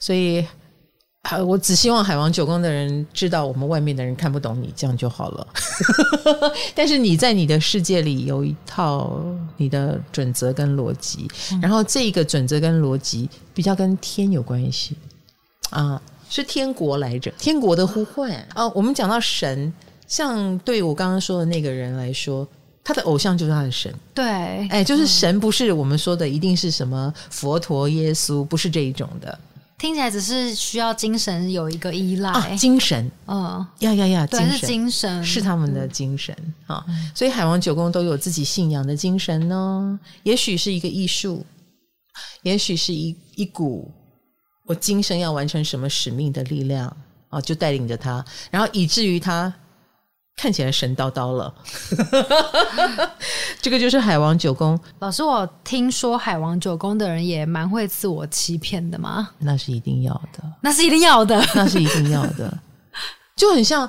[0.00, 0.46] 所以，
[1.44, 5.46] 我只希望海王九宫的人知道，我们外面的人看不懂你，这样就好了。
[6.74, 9.20] 但是你在你的世界里有一套
[9.58, 14.96] 你的准则跟逻辑，嗯、然后这个准则跟逻辑比较跟天有关系
[15.70, 16.00] 啊，
[16.30, 18.66] 是天国来着，天国的呼唤啊。
[18.70, 19.70] 我们讲到神。
[20.12, 22.46] 像对我刚刚说的那个人来说，
[22.84, 23.90] 他的偶像就是他的神。
[24.12, 24.24] 对，
[24.68, 29.38] 哎，就是神，不是我们说的一定是什么佛陀、耶稣，不是这一种的。
[29.78, 32.30] 听起来只是需要精神有一个依赖。
[32.30, 36.36] 啊、精神，嗯，呀呀呀，对，精神是精神，是他们的精神
[36.66, 36.84] 啊。
[36.88, 39.98] 嗯、所以海王九宫都有自己信仰的精神呢。
[40.24, 41.42] 也许是一个艺术，
[42.42, 43.90] 也许是一一股
[44.66, 46.94] 我今生要完成什么使命的力量
[47.30, 49.50] 啊，就带领着他，然后以至于他。
[50.36, 51.54] 看起来神叨叨了，
[53.62, 54.78] 这个就是海王九宫。
[54.98, 59.30] 老师，我听说海王九宫的人也蛮会自我欺骗的吗？
[59.38, 62.58] 那是一定要的，那是一定要的， 那是一定要的。
[63.36, 63.88] 就很像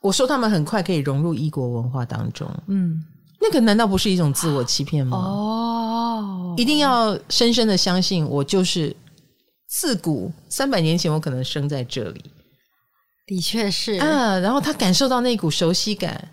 [0.00, 2.48] 我说，他们很快可以融入异国文化当中。
[2.68, 3.04] 嗯，
[3.40, 5.18] 那个难道不是一种自我欺骗吗？
[5.18, 8.96] 哦，一定要深深的相信，我就是
[9.68, 12.24] 自古三百年前，我可能生在这里。
[13.26, 13.94] 的确是。
[13.94, 16.28] 啊，然后他感受到那股熟悉感，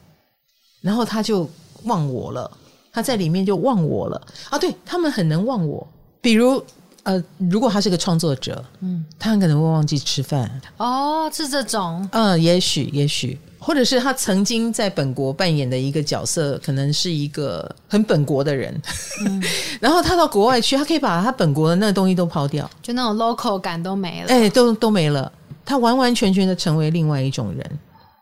[0.82, 1.50] 然后他就
[1.84, 2.50] 忘我了，
[2.92, 4.22] 他在里面就忘我了。
[4.50, 4.58] 啊！
[4.58, 5.88] 对，他们很能忘我，
[6.22, 6.64] 比如
[7.04, 10.62] 呃，如果他是个创作者，嗯，他很可能会忘记吃饭。
[10.78, 18.80] 哦，是这种，嗯，也许也许，或者是他曾经在本国扮演的一个角色，可能是一个很本国的人，
[19.26, 19.42] 嗯、
[19.80, 25.32] 然后他到国外去，他可以把他本国的那个东西都抛掉，就那种 local 感都没了，哎，都都没了。
[25.70, 27.80] 他完完全全的成为另外一种人，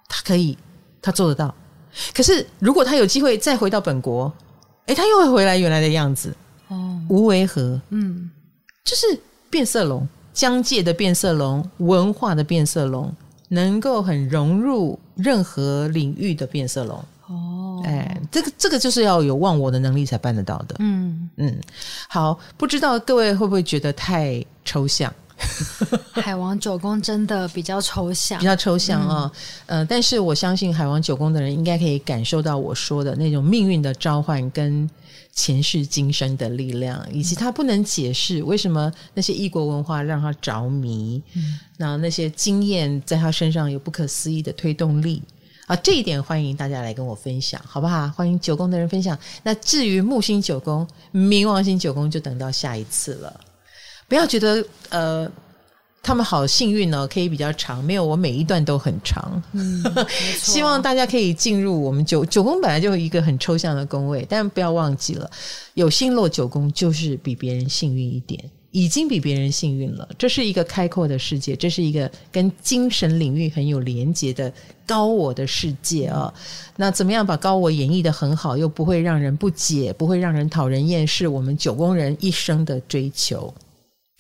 [0.09, 0.57] 他可以，
[1.01, 1.55] 他做得到。
[2.13, 4.29] 可是，如果他有机会再回到本国，
[4.87, 6.35] 诶，他又会回来原来的样子。
[6.67, 8.29] 哦无为和，嗯，
[8.83, 9.17] 就是
[9.49, 13.15] 变色龙，疆界的变色龙，文化的变色龙，
[13.47, 17.01] 能够很融入任何领域的变色龙。
[17.27, 20.75] 哦，哎，这个这个就是要有忘我的能力才办得到的。
[20.79, 21.57] 嗯嗯，
[22.09, 25.13] 好，不知道各位会不会觉得太抽象？
[26.13, 29.31] 海王九宫真的比较抽象，比较抽象啊、哦。
[29.67, 34.89] 嗯、呃，但是我相信海王九宫的人应该可以感受到我说的那种命运的召唤跟
[35.33, 45.21] 前世今生的力量，以及他不能解释为什么那些异国文化让他着迷，嗯，那那些经验在他身上有不可思议的推动力。
[45.67, 48.07] 啊，这一点欢迎大家来跟我分享，好不好？
[48.15, 49.19] 欢迎九宫的人分享。
[49.43, 53.39] 那至于木星九宫、冥王星九宫，就等到下一次了。
[54.07, 55.29] 不要觉得呃，
[56.01, 57.83] 他们好幸运哦，可以比较长。
[57.83, 59.41] 没有，我每一段都很长。
[59.51, 59.83] 嗯，
[60.39, 65.29] 希望大家可以进入我们九九宫，本来就是一个很抽象的宫位，但不要忘记了，
[65.73, 68.43] 有星落九宫就是比别人幸运一点。
[68.71, 74.53] 已经比别人幸运了，这是一个开阔的世界，这是一个跟精神领域很有连接的
[74.85, 76.31] 高我的世界啊。
[76.75, 83.51] 那怎么样把高我演绎的很好，又不会让人不解，不会让人讨人厌，是我们九宫人一生的追求。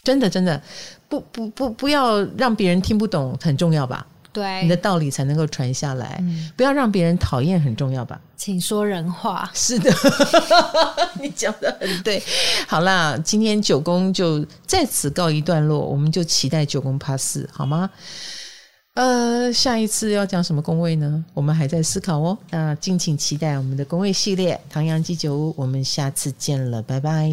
[0.07, 0.61] 真的，真的，
[1.09, 4.07] 不不不，不要让别人听不懂，很重要吧？
[4.31, 6.17] 对，你的道理才能够传下来。
[6.21, 8.17] 嗯，不要让别人讨厌，很重要吧？
[8.37, 9.51] 请说人话。
[9.53, 9.91] 是的，
[11.21, 12.23] 你讲的很对。
[12.69, 17.89] 好啦，今天九宫就在此告一段落，我们就期待九宫 Pass 四好吗？
[18.93, 21.21] 呃，下一次要讲什么宫位呢？
[21.33, 22.37] 我们还在思考哦。
[22.49, 27.29] 那敬请期待我们的宫位系列《唐阳鸡酒屋》，我们下次见了，拜拜。